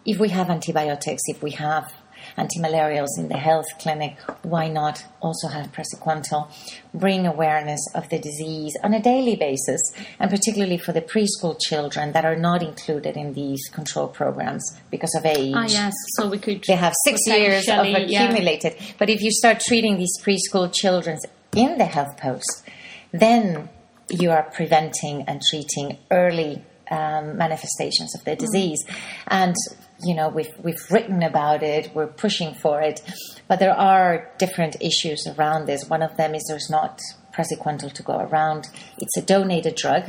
If 0.06 0.18
we 0.20 0.30
have 0.30 0.50
antibiotics, 0.50 1.22
if 1.28 1.44
we 1.44 1.52
have 1.52 1.94
antimalarials 2.38 3.18
in 3.18 3.28
the 3.28 3.38
health 3.38 3.66
clinic, 3.80 4.18
why 4.44 4.68
not 4.68 5.06
also 5.22 5.48
have 5.48 5.72
praziquantel? 5.72 6.52
Bring 6.94 7.26
awareness 7.26 7.82
of 7.96 8.10
the 8.10 8.20
disease 8.20 8.74
on 8.84 8.94
a 8.94 9.02
daily 9.02 9.36
basis, 9.36 9.82
and 10.20 10.30
particularly 10.30 10.78
for 10.78 10.92
the 10.92 11.02
preschool 11.02 11.60
children 11.60 12.12
that 12.14 12.26
are 12.26 12.36
not 12.36 12.62
included 12.62 13.18
in 13.18 13.34
these 13.34 13.68
control 13.70 14.08
programs 14.08 14.64
because 14.90 15.14
of 15.16 15.26
age. 15.26 15.54
Ah, 15.56 15.66
yes. 15.68 15.94
So 16.16 16.30
we 16.30 16.38
could. 16.38 16.64
They 16.68 16.76
have 16.76 16.94
six 17.06 17.20
years 17.28 17.68
of 17.68 17.78
potentially, 17.78 18.12
yeah. 18.12 18.24
accumulated. 18.24 18.76
But 18.98 19.10
if 19.10 19.22
you 19.22 19.32
start 19.32 19.60
treating 19.60 19.98
these 19.98 20.14
preschool 20.22 20.74
children 20.74 21.18
in 21.56 21.78
the 21.78 21.86
health 21.86 22.18
post, 22.18 22.64
then 23.12 23.70
you 24.10 24.32
are 24.32 24.44
preventing 24.44 25.24
and 25.24 25.42
treating 25.42 25.98
early 26.10 26.64
um, 26.90 27.38
manifestations 27.38 28.14
of 28.16 28.24
the 28.26 28.36
disease. 28.36 28.84
And 29.28 29.56
you 30.04 30.16
know 30.16 30.30
we've 30.30 30.54
we've 30.64 30.82
written 30.90 31.24
about 31.24 31.64
it. 31.64 31.92
We're 31.96 32.08
pushing 32.08 32.54
for 32.54 32.82
it, 32.82 33.02
but 33.48 33.60
there 33.60 33.74
are 33.76 34.30
different 34.38 34.76
issues 34.82 35.28
around 35.28 35.66
this. 35.68 35.90
One 35.90 36.02
of 36.02 36.18
them 36.18 36.36
is 36.36 36.44
there's 36.48 36.70
not 36.70 37.00
praziquantel 37.34 37.94
to 37.94 38.04
go 38.04 38.18
around. 38.20 38.68
It's 38.98 39.16
a 39.18 39.22
donated 39.22 39.76
drug. 39.76 40.04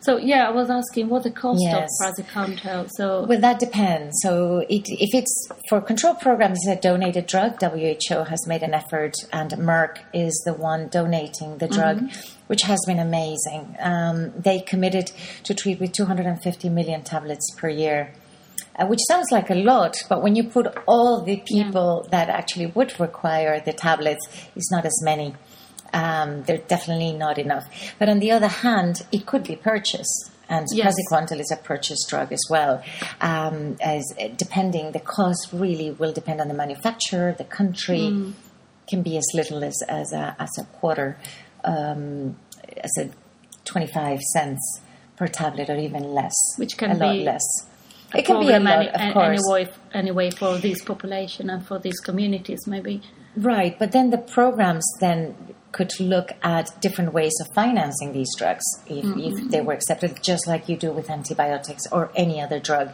So 0.00 0.16
yeah, 0.16 0.48
I 0.48 0.50
was 0.50 0.68
asking 0.68 1.08
what 1.08 1.22
the 1.22 1.30
cost 1.30 1.60
Yes. 1.62 1.88
of 2.02 2.16
praziquantel. 2.26 2.88
So 2.96 3.24
Well, 3.24 3.40
that 3.40 3.60
depends. 3.60 4.16
So, 4.20 4.58
it, 4.68 4.82
if 4.88 5.14
it's 5.14 5.48
for 5.68 5.80
control 5.80 6.14
programs, 6.14 6.58
it's 6.64 6.78
a 6.78 6.80
donated 6.80 7.26
drug. 7.26 7.60
WHO 7.62 8.24
has 8.24 8.46
made 8.48 8.62
an 8.62 8.74
effort, 8.74 9.14
and 9.32 9.50
Merck 9.52 9.98
is 10.12 10.42
the 10.44 10.54
one 10.54 10.88
donating 10.88 11.58
the 11.58 11.68
drug, 11.68 12.10
which 12.48 12.62
has 12.62 12.80
been 12.86 12.98
amazing. 12.98 13.76
Um, 13.78 14.32
they 14.36 14.60
committed 14.60 15.12
to 15.44 15.54
treat 15.54 15.78
with 15.80 15.92
250 15.92 16.68
million 16.68 17.02
tablets 17.02 17.46
per 17.56 17.68
year. 17.68 18.12
Uh, 18.76 18.86
which 18.86 19.00
sounds 19.08 19.30
like 19.30 19.50
a 19.50 19.54
lot, 19.54 19.96
but 20.08 20.22
when 20.22 20.36
you 20.36 20.44
put 20.44 20.66
all 20.86 21.22
the 21.22 21.36
people 21.44 22.06
that 22.10 22.28
actually 22.30 22.66
would 22.66 22.98
require 23.00 23.60
the 23.60 23.72
tablets, 23.72 24.26
it's 24.56 24.70
not 24.70 24.86
as 24.86 24.98
many. 25.02 25.34
Um, 25.92 26.44
they're 26.44 26.58
definitely 26.58 27.12
not 27.12 27.36
enough. 27.36 27.66
But 27.98 28.08
on 28.08 28.20
the 28.20 28.30
other 28.30 28.46
hand, 28.48 29.02
it 29.10 29.26
could 29.26 29.44
be 29.44 29.56
purchased, 29.56 30.30
and 30.48 30.66
Yes. 30.72 30.94
is 30.96 31.50
a 31.52 31.56
purchased 31.56 32.08
drug 32.08 32.32
as 32.32 32.42
well. 32.48 32.82
Um, 33.20 33.76
as 33.80 34.04
depending, 34.36 34.92
the 34.92 35.00
cost 35.00 35.48
really 35.52 35.90
will 35.90 36.12
depend 36.12 36.40
on 36.40 36.48
the 36.48 36.54
manufacturer, 36.54 37.34
the 37.36 37.44
country. 37.44 38.00
Mm. 38.00 38.32
Can 38.88 39.02
be 39.02 39.16
as 39.16 39.26
little 39.34 39.62
as 39.62 39.80
as 39.88 40.12
a, 40.12 40.34
as 40.40 40.50
a 40.58 40.64
quarter, 40.64 41.16
um, 41.62 42.36
as 42.78 42.90
a 42.98 43.08
twenty 43.64 43.86
five 43.86 44.18
cents 44.32 44.80
per 45.16 45.28
tablet, 45.28 45.70
or 45.70 45.76
even 45.76 46.02
less. 46.12 46.34
Which 46.56 46.76
can 46.76 46.90
a 46.90 46.94
lot 46.94 47.16
less. 47.16 47.42
It 48.14 48.24
can 48.24 48.40
be 48.40 48.52
a 48.52 48.60
lot, 48.60 48.78
any, 48.78 48.88
of 48.88 49.14
course. 49.14 49.40
anyway, 49.48 49.72
anyway 49.92 50.30
for 50.30 50.58
this 50.58 50.82
population 50.82 51.50
and 51.50 51.64
for 51.64 51.78
these 51.78 52.00
communities, 52.00 52.66
maybe. 52.66 53.02
Right, 53.36 53.78
but 53.78 53.92
then 53.92 54.10
the 54.10 54.18
programs 54.18 54.84
then 55.00 55.36
could 55.72 55.92
look 56.00 56.32
at 56.42 56.68
different 56.80 57.12
ways 57.12 57.32
of 57.40 57.54
financing 57.54 58.12
these 58.12 58.34
drugs 58.36 58.64
if, 58.86 59.04
if 59.04 59.04
mm-hmm. 59.04 59.48
they 59.48 59.60
were 59.60 59.72
accepted, 59.72 60.20
just 60.22 60.46
like 60.48 60.68
you 60.68 60.76
do 60.76 60.90
with 60.90 61.08
antibiotics 61.08 61.84
or 61.92 62.10
any 62.16 62.40
other 62.40 62.58
drug 62.58 62.90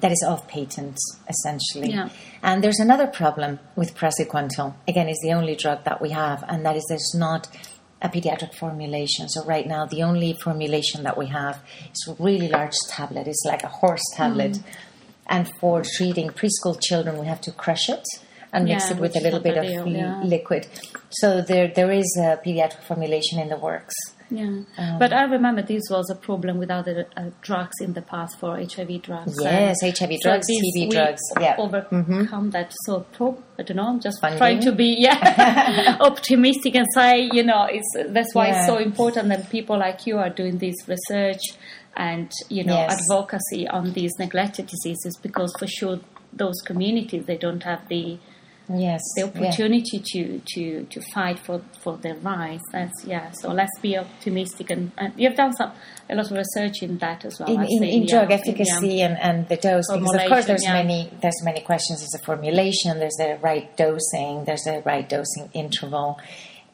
that 0.00 0.12
is 0.12 0.24
off 0.26 0.48
patent, 0.48 0.98
essentially. 1.28 1.92
Yeah. 1.92 2.08
And 2.42 2.64
there's 2.64 2.78
another 2.78 3.06
problem 3.06 3.60
with 3.76 3.94
praziquantel. 3.94 4.74
Again, 4.88 5.08
it's 5.08 5.20
the 5.22 5.32
only 5.32 5.56
drug 5.56 5.84
that 5.84 6.00
we 6.00 6.10
have, 6.10 6.44
and 6.48 6.64
that 6.64 6.76
is 6.76 6.84
there's 6.88 7.14
not 7.14 7.48
a 8.02 8.08
pediatric 8.08 8.54
formulation. 8.54 9.28
So 9.28 9.44
right 9.44 9.66
now, 9.66 9.86
the 9.86 10.02
only 10.02 10.32
formulation 10.32 11.02
that 11.02 11.18
we 11.18 11.26
have 11.26 11.62
is 11.92 12.08
a 12.08 12.22
really 12.22 12.48
large 12.48 12.74
tablet. 12.88 13.26
It's 13.26 13.44
like 13.44 13.62
a 13.62 13.68
horse 13.68 14.02
tablet. 14.14 14.52
Mm. 14.52 14.62
And 15.26 15.50
for 15.60 15.82
treating 15.82 16.30
preschool 16.30 16.80
children, 16.82 17.18
we 17.18 17.26
have 17.26 17.40
to 17.42 17.52
crush 17.52 17.88
it 17.88 18.04
and 18.52 18.64
mix 18.64 18.90
Yeah, 18.90 18.96
it 18.96 19.00
with 19.00 19.16
a 19.16 19.20
little 19.20 19.40
bit 19.40 19.56
of 19.56 19.64
yeah. 19.64 20.22
liquid. 20.24 20.66
So 21.10 21.42
there, 21.42 21.68
there 21.68 21.90
is 21.92 22.16
a 22.18 22.40
pediatric 22.44 22.82
formulation 22.82 23.38
in 23.38 23.48
the 23.48 23.56
works. 23.56 23.94
Yeah, 24.30 24.62
Um, 24.78 24.98
but 24.98 25.12
I 25.12 25.24
remember 25.24 25.62
this 25.62 25.82
was 25.90 26.08
a 26.10 26.14
problem 26.14 26.58
with 26.58 26.70
other 26.70 27.06
uh, 27.16 27.30
drugs 27.42 27.76
in 27.80 27.94
the 27.94 28.02
past 28.02 28.38
for 28.38 28.56
HIV 28.56 29.02
drugs. 29.02 29.36
Yes, 29.42 29.82
and 29.82 29.96
HIV 29.98 30.20
drugs, 30.22 30.46
this 30.46 30.60
TB 30.76 30.90
drugs, 30.90 31.20
yeah. 31.40 31.56
Mm-hmm. 31.56 31.60
overcome 31.62 32.50
that. 32.50 32.72
So, 32.86 33.00
pro- 33.12 33.42
I 33.58 33.62
don't 33.64 33.76
know. 33.76 33.88
I'm 33.88 34.00
just 34.00 34.20
Funding. 34.20 34.38
trying 34.38 34.60
to 34.60 34.72
be 34.72 34.94
yeah 35.06 35.96
optimistic 36.00 36.76
and 36.76 36.86
say, 36.94 37.28
you 37.32 37.42
know, 37.42 37.66
it's 37.70 37.88
that's 38.12 38.34
why 38.34 38.48
Yeah. 38.48 38.58
it's 38.58 38.66
so 38.66 38.78
important 38.78 39.28
that 39.30 39.50
people 39.50 39.78
like 39.78 40.06
you 40.06 40.18
are 40.18 40.30
doing 40.30 40.58
this 40.58 40.76
research 40.88 41.42
and 41.96 42.30
you 42.48 42.62
know 42.64 42.74
Yes. 42.74 43.00
advocacy 43.02 43.66
on 43.68 43.92
these 43.92 44.12
neglected 44.18 44.66
diseases 44.68 45.18
because 45.20 45.52
for 45.58 45.66
sure 45.66 45.98
those 46.32 46.54
communities 46.64 47.26
they 47.26 47.36
don't 47.36 47.64
have 47.64 47.88
the 47.88 48.16
Yes. 48.72 49.00
the 49.16 49.22
yeah. 49.22 49.26
opportunity 49.26 50.02
to, 50.12 50.40
to, 50.54 50.84
to 50.84 51.00
fight 51.12 51.38
for, 51.38 51.60
for 51.80 51.96
their 51.96 52.16
rights. 52.16 52.62
That's 52.72 53.04
yeah. 53.04 53.30
So 53.32 53.52
let's 53.52 53.78
be 53.80 53.96
optimistic, 53.98 54.70
and, 54.70 54.92
and 54.96 55.12
you've 55.16 55.34
done 55.34 55.52
some 55.54 55.72
a 56.08 56.14
lot 56.14 56.30
of 56.30 56.36
research 56.36 56.82
in 56.82 56.98
that 56.98 57.24
as 57.24 57.38
well. 57.38 57.48
in, 57.48 57.62
in, 57.68 57.84
in 57.84 58.06
drug 58.06 58.30
yeah, 58.30 58.36
efficacy 58.36 59.00
and, 59.00 59.18
and 59.18 59.48
the 59.48 59.56
dose 59.56 59.86
because 59.92 60.14
of 60.14 60.28
course 60.28 60.46
there's 60.46 60.64
yeah. 60.64 60.72
many 60.72 61.10
there's 61.22 61.42
many 61.44 61.60
questions 61.60 62.00
there's 62.00 62.14
a 62.20 62.24
formulation 62.24 62.98
there's 62.98 63.14
the 63.18 63.38
right 63.42 63.76
dosing 63.76 64.44
there's 64.44 64.62
the 64.62 64.82
right 64.84 65.08
dosing 65.08 65.48
interval 65.54 66.18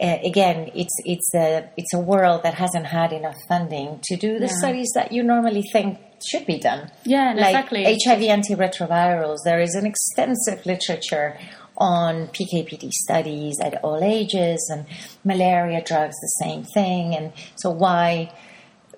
uh, 0.01 0.17
again 0.25 0.71
it's 0.75 0.95
it's 1.05 1.35
a 1.35 1.69
it's 1.77 1.93
a 1.93 1.99
world 1.99 2.43
that 2.43 2.55
hasn't 2.55 2.87
had 2.87 3.13
enough 3.13 3.37
funding 3.49 4.01
to 4.03 4.17
do 4.17 4.39
the 4.39 4.47
Yeah. 4.47 4.59
studies 4.59 4.91
that 4.95 5.13
you 5.13 5.23
normally 5.23 5.63
think 5.73 5.99
should 6.27 6.47
be 6.47 6.59
done 6.59 6.91
Yeah, 7.05 7.35
like 7.37 7.55
exactly. 7.55 7.85
HIV 7.85 8.21
antiretrovirals 8.21 9.39
there 9.45 9.61
is 9.61 9.75
an 9.75 9.87
extensive 9.87 10.65
literature 10.65 11.39
on 11.79 12.29
PKPD 12.29 12.91
studies 12.91 13.57
at 13.63 13.83
all 13.85 14.03
ages 14.03 14.69
and 14.73 14.87
malaria 15.25 15.83
drugs 15.85 16.17
the 16.21 16.45
same 16.45 16.65
thing 16.65 17.15
and 17.15 17.33
so 17.57 17.71
why 17.71 18.33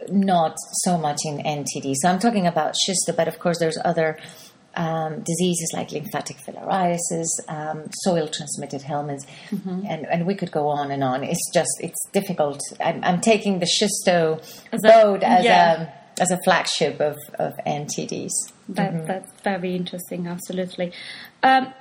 not 0.08 0.54
so 0.84 0.96
much 0.96 1.18
in 1.24 1.38
NTD. 1.38 1.94
So 1.96 2.08
I'm 2.08 2.18
talking 2.18 2.46
about 2.46 2.74
schisto, 2.74 3.16
but 3.16 3.28
of 3.28 3.38
course 3.38 3.58
there's 3.58 3.78
other 3.84 4.18
um, 4.74 5.22
diseases 5.22 5.70
like 5.74 5.90
lymphatic 5.90 6.36
filariasis, 6.38 7.26
um, 7.48 7.90
soil 8.04 8.28
transmitted 8.28 8.82
helminths, 8.82 9.26
and, 9.50 10.06
and 10.06 10.26
we 10.26 10.34
could 10.34 10.52
go 10.52 10.68
on 10.68 10.90
and 10.90 11.02
on. 11.02 11.24
It's 11.24 11.50
just 11.52 11.70
it's 11.80 11.98
difficult. 12.12 12.60
I'm, 12.80 13.02
I'm 13.02 13.20
taking 13.20 13.58
the 13.58 13.66
schisto 13.66 14.40
As 14.72 14.84
a- 14.84 14.88
boat 14.88 15.22
as 15.22 15.44
yeah. 15.44 15.88
a 15.94 15.98
as 16.20 16.32
a 16.32 16.38
flagship 16.44 17.00
of, 17.00 17.16
of 17.38 17.54
NTDs. 17.64 18.32
That, 18.70 19.06
That's 19.06 19.40
very 19.42 19.76
interesting, 19.76 20.26
absolutely. 20.26 20.92
Um, 21.44 21.72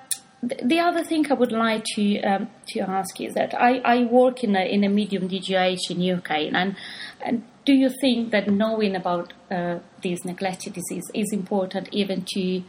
the 0.64 0.80
other 0.80 1.04
thing 1.04 1.30
I 1.32 1.34
would 1.34 1.52
like 1.52 1.84
to 1.96 2.22
um, 2.22 2.50
to 2.68 2.80
ask 2.82 3.20
is 3.22 3.34
that 3.34 3.54
I, 3.54 3.80
I 3.80 4.06
work 4.06 4.44
in 4.44 4.56
a 4.56 4.66
in 4.66 4.84
a 4.84 4.90
medium 4.90 5.28
DGH 5.30 5.90
in 5.90 6.18
UK, 6.18 6.32
and 6.54 6.76
and 7.22 7.44
do 7.66 7.74
you 7.74 7.90
think 8.02 8.32
that 8.32 8.50
knowing 8.50 8.96
about 8.96 9.34
uh, 9.52 9.80
these 10.02 10.24
neglected 10.26 10.74
disease 10.74 11.04
is 11.14 11.32
important 11.34 11.90
even 11.92 12.26
to 12.34 12.64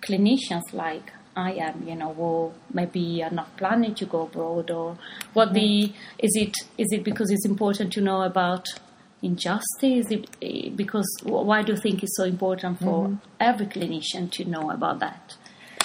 clinicians 0.00 0.72
like 0.72 1.12
I 1.36 1.52
am, 1.52 1.88
you 1.88 1.94
know, 1.94 2.12
who 2.12 2.52
maybe 2.72 3.22
are 3.22 3.30
not 3.30 3.56
planning 3.56 3.94
to 3.94 4.04
go 4.04 4.22
abroad, 4.22 4.70
or 4.70 4.98
what 5.32 5.54
the 5.54 5.92
is 6.18 6.32
it 6.36 6.54
is 6.78 6.88
it 6.92 7.04
because 7.04 7.30
it's 7.30 7.46
important 7.46 7.92
to 7.94 8.00
know 8.00 8.22
about 8.22 8.66
injustice? 9.22 10.06
It 10.10 10.76
because 10.76 11.08
why 11.22 11.62
do 11.62 11.72
you 11.72 11.78
think 11.78 12.02
it's 12.02 12.16
so 12.16 12.24
important 12.24 12.80
for 12.80 13.18
every 13.40 13.66
clinician 13.66 14.30
to 14.32 14.44
know 14.44 14.70
about 14.70 14.98
that? 15.00 15.36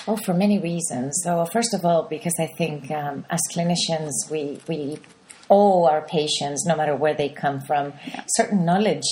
Oh, 0.10 0.16
for 0.16 0.34
many 0.34 0.58
reasons. 0.58 1.20
So, 1.22 1.46
first 1.46 1.74
of 1.74 1.84
all, 1.84 2.04
because 2.04 2.34
I 2.40 2.48
think 2.48 2.90
um, 2.92 3.26
as 3.30 3.42
clinicians, 3.52 4.14
we, 4.32 4.58
we 4.66 5.00
owe 5.50 5.86
our 5.86 6.02
patients, 6.02 6.66
no 6.66 6.78
matter 6.78 6.96
where 6.96 7.14
they 7.14 7.28
come 7.28 7.60
from, 7.60 7.92
certain 8.28 8.64
knowledge 8.64 9.04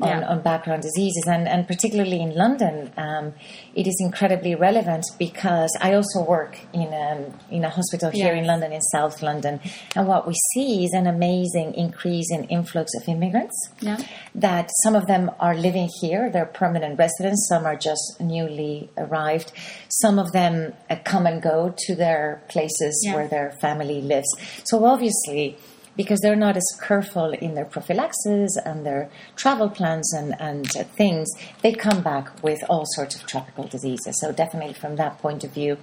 on, 0.00 0.08
Yeah. 0.20 0.28
on 0.28 0.42
background 0.42 0.82
diseases. 0.82 1.24
And, 1.26 1.48
and 1.48 1.66
particularly 1.66 2.20
in 2.20 2.34
London, 2.34 2.90
um, 2.98 3.32
it 3.74 3.86
is 3.86 3.96
incredibly 4.00 4.54
relevant 4.54 5.04
because 5.18 5.70
I 5.80 5.94
also 5.94 6.22
work 6.22 6.58
in, 6.72 6.92
um, 6.92 7.32
in 7.50 7.64
a 7.64 7.70
hospital 7.70 8.10
here 8.10 8.34
Yes. 8.34 8.40
in 8.42 8.46
London, 8.46 8.72
in 8.72 8.82
South 8.82 9.22
London. 9.22 9.60
And 9.94 10.06
what 10.06 10.26
we 10.26 10.34
see 10.54 10.84
is 10.84 10.92
an 10.92 11.06
amazing 11.06 11.74
increase 11.74 12.30
in 12.30 12.44
influx 12.44 12.92
of 13.00 13.08
immigrants 13.08 13.56
Yeah. 13.80 13.96
that 14.34 14.70
some 14.82 14.94
of 14.94 15.06
them 15.06 15.30
are 15.40 15.54
living 15.54 15.88
here, 16.00 16.30
they're 16.30 16.44
permanent 16.46 16.98
residents, 16.98 17.46
some 17.48 17.64
are 17.64 17.76
just 17.76 18.20
newly 18.20 18.90
arrived, 18.98 19.52
some 19.88 20.18
of 20.18 20.32
them 20.32 20.74
uh, 20.90 20.96
come 21.04 21.26
and 21.26 21.40
go 21.40 21.72
to 21.86 21.94
their 21.94 22.42
places 22.48 23.02
Yeah. 23.06 23.14
where 23.14 23.28
their 23.28 23.52
family 23.62 24.00
lives. 24.02 24.28
So 24.64 24.84
obviously, 24.84 25.56
because 25.96 26.20
they're 26.20 26.36
not 26.36 26.56
as 26.56 26.64
careful 26.80 27.32
in 27.32 27.54
their 27.54 27.64
prophylaxis 27.64 28.56
and 28.64 28.84
their 28.84 29.08
travel 29.34 29.68
plans 29.68 30.12
and, 30.12 30.34
and 30.40 30.66
things, 30.96 31.28
they 31.62 31.72
come 31.72 32.02
back 32.02 32.42
with 32.42 32.62
all 32.68 32.84
sorts 32.94 33.14
of 33.14 33.26
tropical 33.26 33.64
diseases. 33.66 34.18
So 34.20 34.32
definitely 34.32 34.74
from 34.74 34.96
that 34.96 35.18
point 35.18 35.44
of 35.44 35.52
view, 35.52 35.78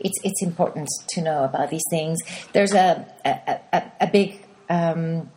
it's, 0.00 0.18
it's 0.24 0.42
important 0.42 0.88
to 1.10 1.22
know 1.22 1.44
about 1.44 1.70
these 1.70 1.84
things. 1.90 2.18
There's 2.52 2.74
a, 2.74 3.06
a, 3.24 3.60
a, 3.72 3.92
a 4.02 4.06
big 4.08 4.44
um, 4.68 5.30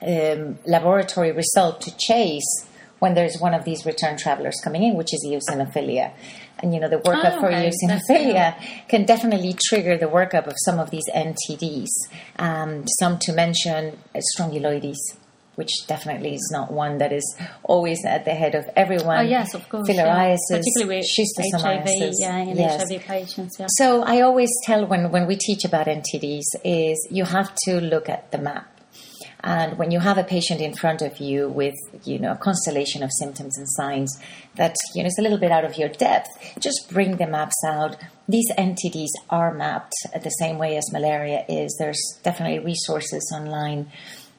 um, 0.00 0.58
laboratory 0.66 1.32
result 1.32 1.80
to 1.82 1.96
chase 1.96 2.66
when 3.02 3.14
there's 3.14 3.36
one 3.40 3.52
of 3.58 3.64
these 3.64 3.84
return 3.84 4.16
travelers 4.16 4.56
coming 4.62 4.82
in, 4.84 4.92
which 4.94 5.12
is 5.12 5.20
eosinophilia. 5.28 6.12
And 6.60 6.72
you 6.72 6.78
know, 6.80 6.88
the 6.88 6.98
workup 7.08 7.34
Oh, 7.36 7.40
for 7.40 7.48
okay. 7.48 7.68
Eosinophilia 7.68 8.54
can 8.88 9.04
definitely 9.04 9.54
trigger 9.68 9.96
the 9.98 10.06
workup 10.06 10.46
of 10.46 10.54
some 10.66 10.78
of 10.78 10.90
these 10.94 11.08
NTDs. 11.12 11.88
Um, 12.38 12.84
some 13.00 13.18
to 13.24 13.32
mention 13.32 13.98
uh, 14.14 14.20
strongyloides, 14.30 14.98
which 15.56 15.72
definitely 15.88 16.34
is 16.34 16.48
not 16.52 16.72
one 16.72 16.98
that 16.98 17.12
is 17.12 17.26
always 17.64 17.98
at 18.06 18.24
the 18.24 18.30
head 18.42 18.54
of 18.54 18.64
everyone. 18.76 19.18
Oh 19.18 19.22
yes, 19.36 19.52
of 19.54 19.68
course. 19.68 19.88
yeah. 19.88 19.94
Filariasis, 19.96 20.58
particularly 20.58 20.98
with 20.98 21.06
HIV, 21.16 21.26
schistosomiasis. 21.84 22.14
yeah, 22.20 22.36
in 22.38 22.56
Yes. 22.56 22.88
HIV 22.88 23.00
patients. 23.02 23.56
Yeah. 23.58 23.66
So 23.80 24.02
I 24.04 24.20
always 24.20 24.50
tell 24.64 24.86
when, 24.86 25.10
when 25.10 25.26
we 25.26 25.34
teach 25.36 25.64
about 25.64 25.86
NTDs 25.88 26.44
is 26.64 26.96
you 27.10 27.24
have 27.24 27.52
to 27.64 27.80
look 27.80 28.08
at 28.08 28.30
the 28.30 28.38
map. 28.38 28.68
And 29.44 29.76
when 29.76 29.90
you 29.90 29.98
have 29.98 30.18
a 30.18 30.24
patient 30.24 30.60
in 30.60 30.74
front 30.74 31.02
of 31.02 31.18
you 31.18 31.48
with, 31.48 31.74
you 32.04 32.18
know, 32.18 32.32
a 32.32 32.36
constellation 32.36 33.02
of 33.02 33.10
symptoms 33.12 33.58
and 33.58 33.68
signs 33.68 34.16
that, 34.54 34.76
you 34.94 35.02
know, 35.02 35.08
is 35.08 35.18
a 35.18 35.22
little 35.22 35.38
bit 35.38 35.50
out 35.50 35.64
of 35.64 35.76
your 35.76 35.88
depth, 35.88 36.28
just 36.60 36.88
bring 36.90 37.16
the 37.16 37.26
maps 37.26 37.56
out. 37.66 37.96
These 38.28 38.50
entities 38.56 39.10
are 39.30 39.52
mapped 39.52 39.94
the 40.22 40.30
same 40.30 40.58
way 40.58 40.76
as 40.76 40.92
malaria 40.92 41.44
is. 41.48 41.74
There's 41.78 42.00
definitely 42.22 42.60
resources 42.60 43.32
online. 43.34 43.90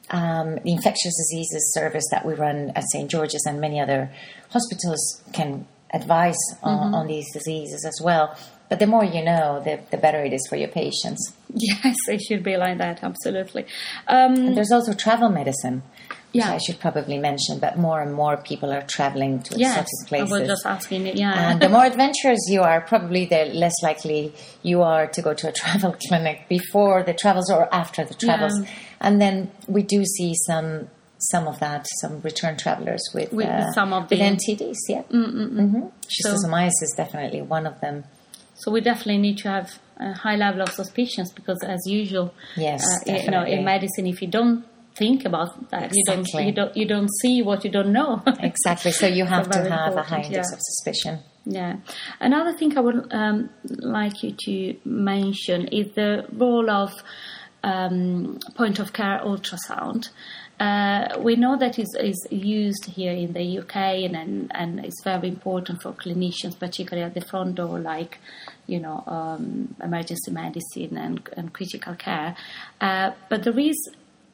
Um, 0.09 0.55
the 0.63 0.71
infectious 0.71 1.15
diseases 1.17 1.73
service 1.73 2.05
that 2.11 2.25
we 2.25 2.33
run 2.33 2.71
at 2.75 2.83
St. 2.91 3.09
George's 3.09 3.45
and 3.45 3.59
many 3.59 3.79
other 3.79 4.11
hospitals 4.51 5.21
can 5.33 5.67
advise 5.93 6.37
on, 6.63 6.93
on 6.93 7.07
these 7.07 7.31
diseases 7.31 7.85
as 7.85 7.99
well. 8.03 8.35
But 8.73 8.79
the 8.79 8.87
more 8.87 9.05
you 9.05 9.23
know, 9.23 9.61
the, 9.63 9.79
the 9.91 9.97
better 9.97 10.23
it 10.23 10.33
is 10.33 10.43
for 10.49 10.55
your 10.55 10.69
patients. 10.69 11.21
Yes, 11.55 11.95
it 12.07 12.19
should 12.27 12.41
be 12.43 12.57
like 12.57 12.79
that. 12.79 13.03
Absolutely. 13.03 13.67
Um, 14.07 14.33
And 14.47 14.57
there's 14.57 14.71
also 14.71 14.93
travel 14.93 15.29
medicine, 15.29 15.83
which 16.31 16.43
Yeah. 16.43 16.53
I 16.53 16.57
should 16.57 16.79
probably 16.79 17.19
mention, 17.19 17.59
but 17.59 17.77
more 17.77 18.01
and 18.01 18.11
more 18.15 18.35
people 18.37 18.69
are 18.73 18.81
traveling 18.81 19.43
to 19.43 19.51
yes, 19.59 19.77
exotic 19.77 20.05
I 20.05 20.09
places. 20.09 20.31
was 20.31 20.47
just 20.53 20.65
asking. 20.65 21.05
it, 21.05 21.15
Yeah. 21.15 21.51
and 21.51 21.61
the 21.61 21.69
more 21.77 21.85
adventurous 21.85 22.39
you 22.49 22.61
are, 22.63 22.81
probably 22.81 23.23
the 23.27 23.43
less 23.63 23.75
likely 23.83 24.33
you 24.63 24.81
are 24.81 25.05
to 25.15 25.21
go 25.21 25.35
to 25.41 25.45
a 25.49 25.51
travel 25.61 25.95
clinic 26.07 26.37
before 26.49 27.03
the 27.03 27.13
travels 27.13 27.51
or 27.51 27.63
after 27.71 28.01
the 28.03 28.15
travels. 28.25 28.55
Yeah. 28.59 28.69
And 29.05 29.21
then 29.21 29.35
we 29.67 29.83
do 29.83 29.99
see 30.15 30.31
some 30.47 30.69
some 31.31 31.45
of 31.47 31.57
that, 31.59 31.85
some 32.01 32.13
return 32.21 32.57
travelers 32.57 33.03
with, 33.13 33.31
With 33.31 33.47
uh, 33.47 33.71
some 33.73 33.93
of 33.93 34.09
with 34.09 34.17
the- 34.19 34.25
NTDs. 34.35 34.79
Yeah, 34.89 35.03
mm-hmm. 35.03 35.83
So- 36.09 36.33
schistosomiasis 36.33 36.81
is 36.87 36.93
definitely 36.97 37.43
one 37.43 37.67
of 37.67 37.79
them. 37.85 38.05
So 38.55 38.71
we 38.71 38.81
definitely 38.81 39.17
need 39.17 39.37
to 39.39 39.49
have 39.49 39.79
a 39.97 40.13
high 40.13 40.35
level 40.35 40.61
of 40.61 40.69
suspicions 40.69 41.31
because, 41.31 41.63
as 41.63 41.81
usual, 41.85 42.33
Yes, 42.55 42.83
uh, 43.07 43.11
you 43.11 43.31
know, 43.31 43.43
in 43.43 43.63
medicine, 43.63 44.07
if 44.07 44.21
you 44.21 44.27
don't 44.27 44.65
think 44.95 45.25
about 45.25 45.69
that, 45.71 45.91
you 45.93 46.03
don't, 46.05 46.27
you 46.33 46.51
don't, 46.51 46.77
you 46.77 46.87
don't 46.87 47.09
see 47.21 47.41
what 47.41 47.63
you 47.63 47.71
don't 47.71 47.91
know. 47.91 48.21
Exactly. 48.39 48.91
So 48.91 49.07
you 49.07 49.25
have 49.25 49.49
to 49.49 49.69
have 49.69 49.95
a 49.95 50.03
high 50.03 50.21
index 50.21 50.49
yeah. 50.49 50.55
of 50.55 50.59
suspicion. 50.61 51.19
Yeah. 51.45 51.77
Another 52.19 52.53
thing 52.57 52.77
I 52.77 52.81
would 52.81 53.11
um, 53.11 53.49
like 53.63 54.23
you 54.23 54.35
to 54.45 54.75
mention 54.85 55.67
is 55.67 55.93
the 55.93 56.25
role 56.31 56.69
of 56.69 56.93
um, 57.63 58.39
point 58.55 58.79
of 58.79 58.93
care 58.93 59.21
ultrasound. 59.23 60.09
Uh, 60.63 61.19
we 61.19 61.35
know 61.35 61.57
that 61.57 61.77
is 61.77 61.93
is 61.99 62.25
used 62.31 62.85
here 62.85 63.11
in 63.11 63.33
the 63.33 63.59
UK 63.59 63.75
and, 64.05 64.15
and 64.15 64.49
and 64.55 64.79
it's 64.85 65.03
very 65.03 65.27
important 65.27 65.81
for 65.81 65.91
clinicians, 65.91 66.57
particularly 66.57 67.05
at 67.05 67.13
the 67.13 67.25
front 67.31 67.55
door, 67.55 67.79
like 67.79 68.17
you 68.65 68.79
know 68.79 69.03
um, 69.05 69.75
emergency 69.83 70.31
medicine 70.31 70.95
and, 70.95 71.29
and 71.35 71.51
critical 71.51 71.95
care. 71.95 72.33
Uh, 72.79 73.11
but 73.27 73.43
there 73.43 73.59
is 73.59 73.77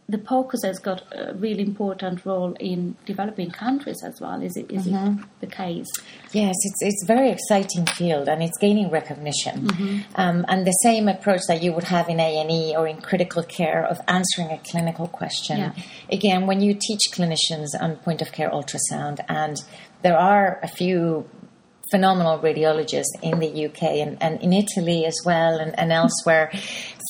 the 0.10 0.17
POCUS 0.17 0.63
has 0.63 0.80
got 0.80 1.04
a 1.12 1.34
really 1.36 1.62
important 1.62 2.26
role 2.26 2.54
in 2.60 2.95
developing 3.06 3.52
countries 3.52 4.02
as 4.04 4.19
well. 4.19 4.41
Is 4.41 4.58
it 4.58 4.72
is 4.72 4.88
it 4.88 4.95
the 5.39 5.48
case? 5.48 5.86
Yes, 6.32 6.56
it's 6.63 6.82
it's 6.82 7.04
a 7.04 7.06
very 7.06 7.30
exciting 7.30 7.86
field 7.86 8.28
and 8.28 8.41
it's 8.41 8.58
gaining 8.58 8.89
recognition. 8.89 9.69
Um, 10.15 10.45
and 10.48 10.65
the 10.65 10.78
same 10.84 11.08
approach 11.08 11.41
that 11.48 11.62
you 11.62 11.74
would 11.74 11.84
have 11.84 12.10
in 12.10 12.19
A 12.19 12.41
and 12.41 12.50
E 12.50 12.76
or 12.76 12.88
in 12.88 13.02
critical 13.02 13.43
care 13.43 13.86
of 13.86 14.02
answering 14.08 14.50
a 14.50 14.58
clinical 14.58 15.08
question. 15.08 15.60
Yeah. 15.60 15.74
Again, 16.12 16.48
when 16.48 16.60
you 16.60 16.74
teach 16.74 17.02
clinicians 17.13 17.67
on 17.80 17.98
point 17.98 18.24
of 18.24 18.32
care 18.32 18.50
ultrasound, 18.50 19.19
and 19.30 19.58
there 20.02 20.17
are 20.17 20.60
a 20.63 20.67
few 20.67 21.30
phenomenal 21.91 22.38
radiologists 22.39 23.13
in 23.22 23.39
the 23.39 23.65
UK 23.65 23.84
and, 23.84 24.22
and 24.22 24.41
in 24.41 24.54
Italy 24.54 25.06
as 25.06 25.17
well 25.26 25.58
and, 25.60 25.78
and 25.80 25.91
elsewhere, 25.91 26.52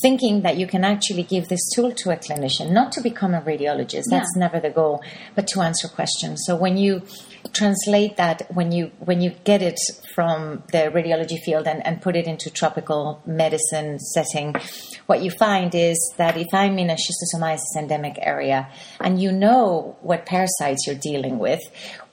thinking 0.02 0.42
that 0.42 0.58
you 0.58 0.68
can 0.68 0.84
actually 0.84 1.24
give 1.24 1.48
this 1.50 1.62
tool 1.76 1.92
to 1.92 2.10
a 2.12 2.18
clinician, 2.18 2.72
not 2.72 2.92
to 2.94 3.02
become 3.02 3.34
a 3.34 3.42
radiologist, 3.42 4.06
that's 4.10 4.32
Yeah. 4.36 4.40
never 4.46 4.60
the 4.60 4.70
goal, 4.70 5.02
but 5.36 5.48
to 5.48 5.62
answer 5.62 5.88
questions. 5.88 6.44
So 6.46 6.56
when 6.56 6.78
you 6.78 7.02
translate 7.54 8.18
that, 8.18 8.44
when 8.54 8.72
you 8.72 8.92
when 9.00 9.22
you 9.22 9.32
get 9.44 9.62
it 9.62 9.80
from 10.14 10.64
the 10.72 10.92
radiology 10.98 11.40
field 11.46 11.68
and, 11.68 11.86
and 11.86 12.02
put 12.02 12.16
it 12.16 12.26
into 12.28 12.50
tropical 12.50 13.22
medicine 13.26 13.98
setting, 14.00 14.56
what 15.08 15.22
you 15.24 15.32
find 15.32 15.74
is 15.74 15.98
that 16.18 16.38
if 16.38 16.48
I'm 16.54 16.78
in 16.80 16.90
a 16.90 16.96
schistosomiasis 16.96 17.76
endemic 17.78 18.18
area 18.22 18.68
and 19.00 19.22
you 19.22 19.32
know 19.32 19.98
what 20.02 20.26
parasites 20.26 20.86
you're 20.86 20.96
dealing 20.96 21.40
with, 21.40 21.62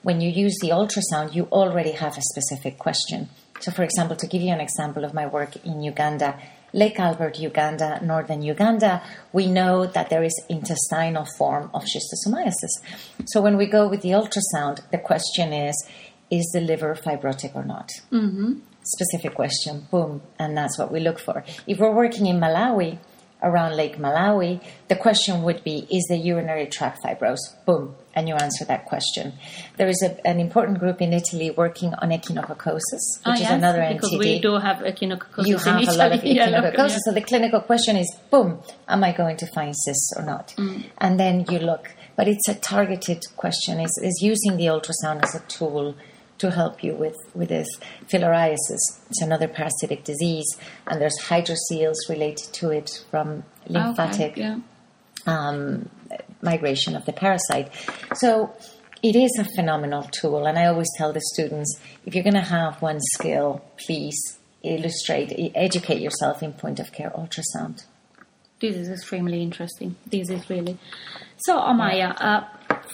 when 0.03 0.21
you 0.21 0.29
use 0.29 0.55
the 0.61 0.69
ultrasound, 0.69 1.35
you 1.35 1.43
already 1.51 1.91
have 1.91 2.17
a 2.17 2.21
specific 2.21 2.77
question. 2.77 3.29
So, 3.59 3.71
for 3.71 3.83
example, 3.83 4.15
to 4.17 4.27
give 4.27 4.41
you 4.41 4.53
an 4.53 4.61
example 4.61 5.03
of 5.03 5.13
my 5.13 5.25
work 5.25 5.55
in 5.65 5.81
Uganda, 5.81 6.39
Lake 6.73 6.99
Albert, 6.99 7.39
Uganda, 7.39 7.99
northern 8.03 8.41
Uganda, 8.41 9.01
we 9.33 9.47
know 9.47 9.85
that 9.85 10.09
there 10.09 10.23
is 10.23 10.33
intestinal 10.49 11.25
form 11.37 11.69
of 11.73 11.83
schistosomiasis. 11.83 12.81
So 13.27 13.41
when 13.41 13.57
we 13.57 13.65
go 13.65 13.87
with 13.87 14.01
the 14.01 14.09
ultrasound, 14.09 14.81
the 14.91 14.97
question 14.97 15.53
is, 15.53 15.75
is 16.29 16.45
the 16.53 16.61
liver 16.61 16.93
fibrotic 16.95 17.55
or 17.55 17.63
not? 17.63 17.89
Mm-hmm. 18.11 18.59
Specific 18.83 19.33
question, 19.35 19.87
boom, 19.91 20.21
and 20.39 20.57
that's 20.57 20.77
what 20.77 20.91
we 20.91 20.99
look 20.99 21.19
for. 21.19 21.43
If 21.65 21.79
we're 21.79 21.93
working 21.93 22.25
in 22.25 22.39
Malawi, 22.39 22.99
around 23.43 23.75
Lake 23.77 23.97
Malawi, 23.97 24.61
the 24.87 24.95
question 24.95 25.43
would 25.43 25.63
be, 25.63 25.87
is 25.91 26.05
the 26.09 26.17
urinary 26.17 26.65
tract 26.67 27.03
fibrous? 27.03 27.39
Boom, 27.65 27.95
and 28.15 28.27
you 28.27 28.35
answer 28.35 28.65
that 28.65 28.85
question. 28.85 29.33
There 29.77 29.87
is 29.87 30.01
a, 30.03 30.27
an 30.27 30.39
important 30.39 30.79
group 30.79 31.01
in 31.01 31.13
Italy 31.13 31.51
working 31.51 31.93
on 31.95 32.09
echinococcosis, 32.09 32.79
which 33.19 33.25
Ah, 33.25 33.33
is 33.33 33.39
yes, 33.41 33.51
another 33.51 33.87
because 33.93 34.11
NTD 34.11 34.19
we 34.19 34.39
do 34.39 34.55
have 34.57 34.77
echinococcosis 34.77 35.47
you 35.47 35.55
in 35.55 35.61
have 35.61 35.75
a 35.79 35.81
Italy. 35.83 35.97
lot 35.97 36.11
of 36.13 36.21
echinococcosis. 36.23 36.89
yeah. 36.89 36.97
So 37.05 37.11
the 37.13 37.21
clinical 37.21 37.61
question 37.61 37.95
is, 37.97 38.15
boom, 38.31 38.59
am 38.87 39.03
I 39.03 39.11
going 39.11 39.37
to 39.37 39.47
find 39.47 39.75
cysts 39.75 40.13
or 40.17 40.23
not? 40.23 40.53
Mm. 40.57 40.85
And 40.97 41.19
then 41.19 41.45
you 41.49 41.59
look. 41.59 41.93
But 42.15 42.27
it's 42.27 42.47
a 42.49 42.55
targeted 42.55 43.23
question. 43.35 43.79
Is 43.79 43.99
is 44.03 44.23
using 44.23 44.57
the 44.57 44.65
ultrasound 44.65 45.23
as 45.23 45.35
a 45.35 45.39
tool 45.47 45.95
to 46.39 46.51
help 46.51 46.83
you 46.83 46.93
with, 46.95 47.15
with 47.33 47.49
this. 47.49 47.67
Filariasis 48.11 48.81
It's 49.09 49.21
another 49.21 49.47
parasitic 49.47 50.03
disease, 50.03 50.45
and 50.85 51.01
there's 51.01 51.17
hydroceles 51.19 51.97
related 52.09 52.53
to 52.53 52.69
it 52.69 53.03
from 53.09 53.43
lymphatic 53.67 54.33
Okay, 54.33 54.41
yeah. 54.41 54.59
um, 55.25 55.89
migration 56.41 56.95
of 56.95 57.05
the 57.05 57.13
parasite. 57.13 57.71
So 58.15 58.55
it 59.03 59.15
is 59.15 59.31
a 59.39 59.45
phenomenal 59.55 60.03
tool, 60.03 60.45
and 60.45 60.57
I 60.57 60.65
always 60.65 60.89
tell 60.97 61.13
the 61.13 61.21
students 61.21 61.79
if 62.05 62.15
you're 62.15 62.23
going 62.23 62.33
to 62.33 62.41
have 62.41 62.81
one 62.81 62.99
skill, 63.13 63.63
please 63.85 64.37
illustrate, 64.63 65.51
educate 65.55 66.01
yourself 66.01 66.43
in 66.43 66.53
point 66.53 66.79
of 66.79 66.91
care 66.91 67.11
ultrasound. 67.11 67.85
This 68.59 68.75
is 68.75 68.89
extremely 68.89 69.43
interesting. 69.43 69.95
This 70.05 70.29
is 70.29 70.49
really. 70.49 70.77
So, 71.37 71.59
Amaya, 71.59 72.15
uh, 72.19 72.45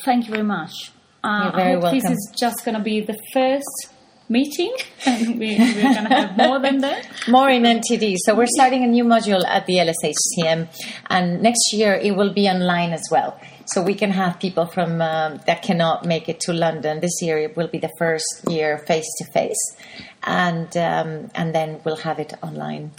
thank 0.04 0.26
you 0.26 0.32
very 0.32 0.44
much. 0.44 0.93
Uh, 1.24 1.44
You're 1.44 1.52
very 1.54 1.76
I 1.76 1.80
hope 1.80 1.92
this 1.92 2.12
is 2.12 2.34
just 2.38 2.66
going 2.66 2.76
to 2.78 2.84
be 2.84 3.00
the 3.02 3.18
first 3.34 3.90
meeting, 4.30 4.74
and 5.06 5.40
we, 5.40 5.58
we're 5.58 5.94
going 5.94 6.08
to 6.08 6.16
have 6.16 6.38
more 6.38 6.60
than 6.60 6.80
that. 6.80 7.08
More 7.28 7.50
in 7.50 7.64
NTD. 7.64 8.18
So 8.26 8.36
we're 8.36 8.48
starting 8.48 8.84
a 8.84 8.88
new 8.88 9.04
module 9.04 9.46
at 9.46 9.66
the 9.66 9.76
LSHTM 9.76 10.68
and 11.10 11.42
next 11.42 11.74
year 11.74 11.94
it 11.94 12.16
will 12.16 12.34
be 12.34 12.48
online 12.48 12.92
as 12.94 13.04
well. 13.12 13.40
So 13.66 13.82
we 13.82 13.96
can 13.96 14.12
have 14.12 14.40
people 14.40 14.66
from 14.66 15.02
um, 15.02 15.40
that 15.48 15.62
cannot 15.62 16.06
make 16.06 16.28
it 16.28 16.40
to 16.42 16.54
London. 16.54 17.00
This 17.00 17.22
year 17.22 17.38
it 17.38 17.56
will 17.56 17.68
be 17.70 17.78
the 17.78 17.92
first 17.98 18.26
year 18.50 18.78
face 18.80 19.08
to 19.20 19.32
face, 19.32 19.76
and 20.24 20.76
um, 20.76 21.32
and 21.34 21.56
then 21.56 21.80
we'll 21.86 21.96
have 21.98 22.20
it 22.20 22.34
online. 22.44 22.92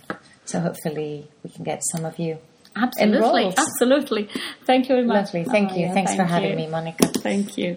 So 0.46 0.60
hopefully 0.60 1.28
we 1.42 1.50
can 1.50 1.64
get 1.64 1.82
some 1.92 2.06
of 2.06 2.18
you. 2.18 2.38
Absolutely, 2.76 3.16
Enrolled. 3.42 3.54
absolutely. 3.58 4.28
Thank 4.64 4.88
you 4.88 4.94
very 4.96 5.06
much. 5.06 5.26
Lovely. 5.26 5.44
Thank 5.44 5.76
you. 5.76 5.86
Amaya. 5.86 5.94
Thanks 5.94 6.12
for 6.12 6.16
Thank 6.18 6.30
having 6.30 6.50
you. 6.52 6.56
me, 6.56 6.66
Monica. 6.68 7.08
Thank 7.08 7.58
you. 7.58 7.76